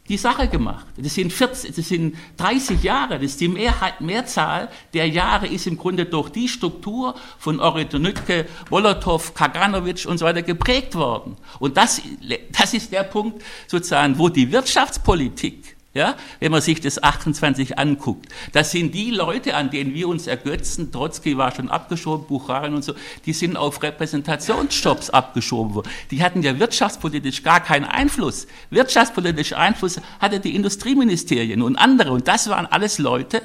die 0.09 0.17
Sache 0.17 0.47
gemacht. 0.47 0.85
Das 0.97 1.13
sind, 1.13 1.31
40, 1.31 1.75
das 1.75 1.87
sind 1.87 2.17
30 2.37 2.83
Jahre, 2.83 3.15
das 3.15 3.31
ist 3.31 3.41
die 3.41 3.47
Mehrheit, 3.47 4.01
Mehrzahl 4.01 4.69
der 4.93 5.07
Jahre 5.07 5.47
ist 5.47 5.67
im 5.67 5.77
Grunde 5.77 6.05
durch 6.05 6.29
die 6.29 6.47
Struktur 6.47 7.15
von 7.37 7.59
Oritonitke, 7.59 8.45
Molotow, 8.69 9.33
Kaganovic 9.33 10.05
und 10.05 10.17
so 10.17 10.25
weiter 10.25 10.41
geprägt 10.41 10.95
worden. 10.95 11.37
Und 11.59 11.77
das, 11.77 12.01
das 12.51 12.73
ist 12.73 12.91
der 12.91 13.03
Punkt 13.03 13.41
sozusagen, 13.67 14.17
wo 14.17 14.27
die 14.29 14.51
Wirtschaftspolitik 14.51 15.77
ja, 15.93 16.15
wenn 16.39 16.53
man 16.53 16.61
sich 16.61 16.79
das 16.79 17.03
28 17.03 17.77
anguckt, 17.77 18.27
das 18.53 18.71
sind 18.71 18.95
die 18.95 19.11
Leute, 19.11 19.55
an 19.55 19.71
denen 19.71 19.93
wir 19.93 20.07
uns 20.07 20.25
ergötzen. 20.25 20.89
Trotzki 20.89 21.37
war 21.37 21.53
schon 21.53 21.69
abgeschoben, 21.69 22.27
Bucharin 22.27 22.73
und 22.73 22.83
so, 22.83 22.93
die 23.25 23.33
sind 23.33 23.57
auf 23.57 23.83
Repräsentationsjobs 23.83 25.09
abgeschoben 25.09 25.75
worden. 25.75 25.89
Die 26.09 26.23
hatten 26.23 26.43
ja 26.43 26.57
wirtschaftspolitisch 26.57 27.43
gar 27.43 27.59
keinen 27.59 27.83
Einfluss. 27.83 28.47
Wirtschaftspolitisch 28.69 29.51
Einfluss 29.51 29.99
hatte 30.21 30.39
die 30.39 30.55
Industrieministerien 30.55 31.61
und 31.61 31.75
andere. 31.75 32.11
Und 32.11 32.25
das 32.25 32.49
waren 32.49 32.67
alles 32.67 32.97
Leute, 32.97 33.41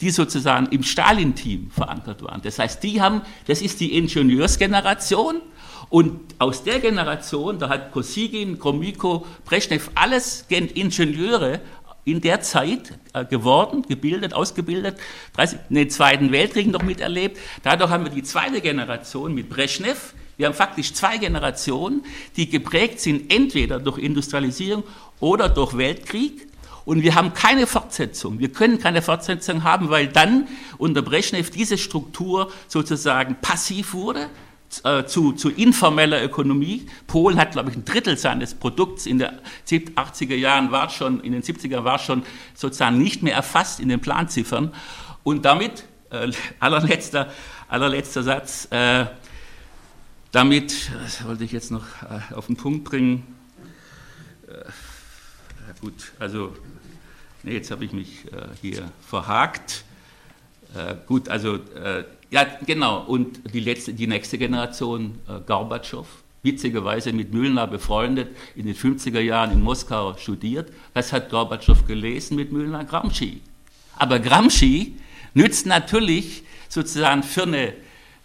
die 0.00 0.10
sozusagen 0.10 0.68
im 0.70 0.82
Stalin-Team 0.82 1.70
verankert 1.70 2.22
waren. 2.22 2.40
Das 2.40 2.58
heißt, 2.58 2.82
die 2.82 3.02
haben, 3.02 3.20
das 3.46 3.60
ist 3.60 3.78
die 3.78 3.94
Ingenieursgeneration. 3.98 5.42
Und 5.90 6.20
aus 6.38 6.62
der 6.62 6.78
Generation, 6.78 7.58
da 7.58 7.68
hat 7.68 7.90
Kosygin, 7.90 8.60
Gromyko, 8.60 9.26
Brezhnev 9.44 9.90
alles 9.96 10.46
Ingenieure 10.48 11.60
in 12.04 12.20
der 12.20 12.40
Zeit 12.40 12.98
äh, 13.12 13.24
geworden, 13.24 13.82
gebildet, 13.88 14.34
ausgebildet, 14.34 14.96
30, 15.34 15.58
den 15.68 15.90
Zweiten 15.90 16.32
Weltkrieg 16.32 16.66
noch 16.68 16.82
miterlebt. 16.82 17.38
Dadurch 17.62 17.90
haben 17.90 18.04
wir 18.04 18.10
die 18.10 18.22
zweite 18.22 18.60
Generation 18.60 19.34
mit 19.34 19.48
Brezhnev. 19.48 20.14
Wir 20.36 20.46
haben 20.46 20.54
faktisch 20.54 20.94
zwei 20.94 21.18
Generationen, 21.18 22.02
die 22.36 22.48
geprägt 22.48 23.00
sind 23.00 23.32
entweder 23.32 23.78
durch 23.78 23.98
Industrialisierung 23.98 24.84
oder 25.20 25.48
durch 25.48 25.76
Weltkrieg. 25.76 26.48
Und 26.86 27.02
wir 27.02 27.14
haben 27.14 27.34
keine 27.34 27.66
Fortsetzung. 27.66 28.38
Wir 28.38 28.50
können 28.50 28.78
keine 28.78 29.02
Fortsetzung 29.02 29.64
haben, 29.64 29.90
weil 29.90 30.06
dann 30.08 30.48
unter 30.78 31.02
Brezhnev 31.02 31.50
diese 31.50 31.76
Struktur 31.76 32.50
sozusagen 32.68 33.36
passiv 33.42 33.92
wurde 33.92 34.28
äh, 34.84 35.04
zu, 35.04 35.32
zu 35.32 35.50
informeller 35.50 36.22
Ökonomie. 36.22 36.86
Polen 37.06 37.38
hat, 37.38 37.52
glaube 37.52 37.70
ich, 37.70 37.76
ein 37.76 37.84
Drittel 37.84 38.16
seines 38.16 38.54
Produkts 38.54 39.06
in 39.06 39.18
den 39.18 39.30
80er 39.68 40.36
Jahren 40.36 40.70
war 40.70 40.90
schon, 40.90 41.20
in 41.20 41.32
den 41.32 41.42
70er 41.42 41.84
war 41.84 41.98
schon 41.98 42.22
sozusagen 42.54 42.98
nicht 42.98 43.22
mehr 43.22 43.34
erfasst 43.34 43.80
in 43.80 43.88
den 43.88 44.00
Planziffern. 44.00 44.72
Und 45.24 45.44
damit, 45.44 45.84
äh, 46.10 46.30
allerletzter, 46.60 47.32
allerletzter 47.68 48.22
Satz, 48.22 48.68
äh, 48.70 49.06
damit, 50.32 50.90
das 51.02 51.26
wollte 51.26 51.42
ich 51.42 51.52
jetzt 51.52 51.72
noch 51.72 51.84
äh, 52.02 52.34
auf 52.34 52.46
den 52.46 52.56
Punkt 52.56 52.84
bringen, 52.84 53.26
äh, 54.46 54.64
gut, 55.80 56.12
also, 56.20 56.54
nee, 57.42 57.54
jetzt 57.54 57.72
habe 57.72 57.84
ich 57.84 57.92
mich 57.92 58.26
äh, 58.32 58.46
hier 58.60 58.90
verhakt. 59.06 59.84
gut, 61.08 61.28
also 61.28 61.58
ja, 62.30 62.46
genau. 62.64 63.04
Und 63.04 63.40
die, 63.52 63.60
letzte, 63.60 63.92
die 63.92 64.06
nächste 64.06 64.38
Generation, 64.38 65.18
äh, 65.28 65.40
Gorbatschow, 65.46 66.06
witzigerweise 66.42 67.12
mit 67.12 67.32
Mühlner 67.32 67.66
befreundet, 67.66 68.28
in 68.54 68.66
den 68.66 68.74
50er 68.74 69.20
Jahren 69.20 69.52
in 69.52 69.60
Moskau 69.60 70.16
studiert. 70.16 70.72
Was 70.94 71.12
hat 71.12 71.30
Gorbatschow 71.30 71.86
gelesen 71.86 72.36
mit 72.36 72.52
Mühlner? 72.52 72.84
Gramsci. 72.84 73.42
Aber 73.96 74.18
Gramsci 74.18 74.94
nützt 75.34 75.66
natürlich 75.66 76.42
sozusagen 76.68 77.22
für 77.22 77.42
eine 77.42 77.74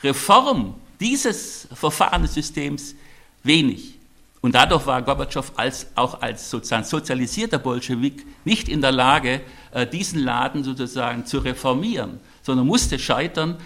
Reform 0.03 0.75
dieses 0.99 1.67
Verfahrenssystems 1.73 2.95
wenig. 3.43 3.95
Und 4.41 4.53
dadurch 4.53 4.85
war 4.85 5.01
Gorbatschow 5.01 5.51
als, 5.55 5.87
auch 5.95 6.21
als 6.21 6.51
sozusagen 6.51 6.83
sozialisierter 6.83 7.57
Bolschewik 7.57 8.23
nicht 8.45 8.69
in 8.69 8.79
der 8.79 8.91
Lage, 8.91 9.41
äh, 9.71 9.87
diesen 9.87 10.19
Laden 10.19 10.63
sozusagen 10.63 11.25
zu 11.25 11.39
reformieren, 11.39 12.19
sondern 12.43 12.67
musste 12.67 12.99
scheitern. 12.99 13.57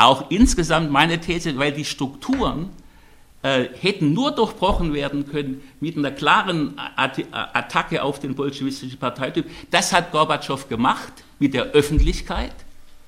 Auch 0.00 0.30
insgesamt 0.30 0.90
meine 0.90 1.20
These, 1.20 1.58
weil 1.58 1.72
die 1.72 1.84
Strukturen 1.84 2.70
äh, 3.42 3.64
hätten 3.78 4.14
nur 4.14 4.30
durchbrochen 4.30 4.94
werden 4.94 5.28
können 5.28 5.60
mit 5.78 5.94
einer 5.98 6.10
klaren 6.10 6.72
Attacke 6.96 8.02
auf 8.02 8.18
den 8.18 8.34
bolschewistischen 8.34 8.98
Parteityp. 8.98 9.44
Das 9.70 9.92
hat 9.92 10.10
Gorbatschow 10.10 10.66
gemacht 10.70 11.12
mit 11.38 11.52
der 11.52 11.64
Öffentlichkeit. 11.72 12.54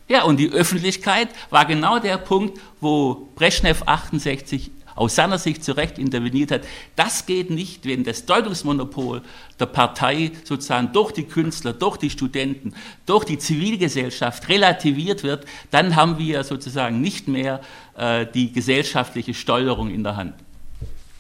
Ja, 0.07 0.25
und 0.25 0.37
die 0.37 0.51
Öffentlichkeit 0.51 1.31
war 1.49 1.65
genau 1.65 1.99
der 1.99 2.19
Punkt, 2.19 2.61
wo 2.79 3.27
Brezhnev 3.37 3.85
68 3.87 4.71
aus 4.95 5.15
seiner 5.15 5.39
Sicht 5.39 5.65
zu 5.65 5.73
Recht 5.73 5.99
interveniert 5.99 6.51
hat. 6.51 6.63
Das 6.97 7.27
geht 7.27 7.51
nicht, 7.51 7.87
wenn 7.87 8.05
das 8.05 8.27
Deutungsmonopol 8.27 9.23
der 9.59 9.67
Partei 9.67 10.33
sozusagen 10.45 10.93
durch 10.93 11.13
die 11.13 11.25
Künstler, 11.25 11.73
durch 11.73 11.97
die 11.97 12.11
Studenten, 12.11 12.75
durch 13.07 13.25
die 13.25 13.39
Zivilgesellschaft 13.39 14.49
relativiert 14.49 15.23
wird, 15.23 15.47
dann 15.71 15.97
haben 15.97 16.19
wir 16.19 16.45
sozusagen 16.45 17.01
nicht 17.01 17.29
mehr 17.29 17.61
äh, 17.97 18.27
die 18.27 18.53
gesellschaftliche 18.53 19.35
Steuerung 19.35 19.91
in 19.91 20.03
der 20.03 20.17
Hand. 20.17 20.35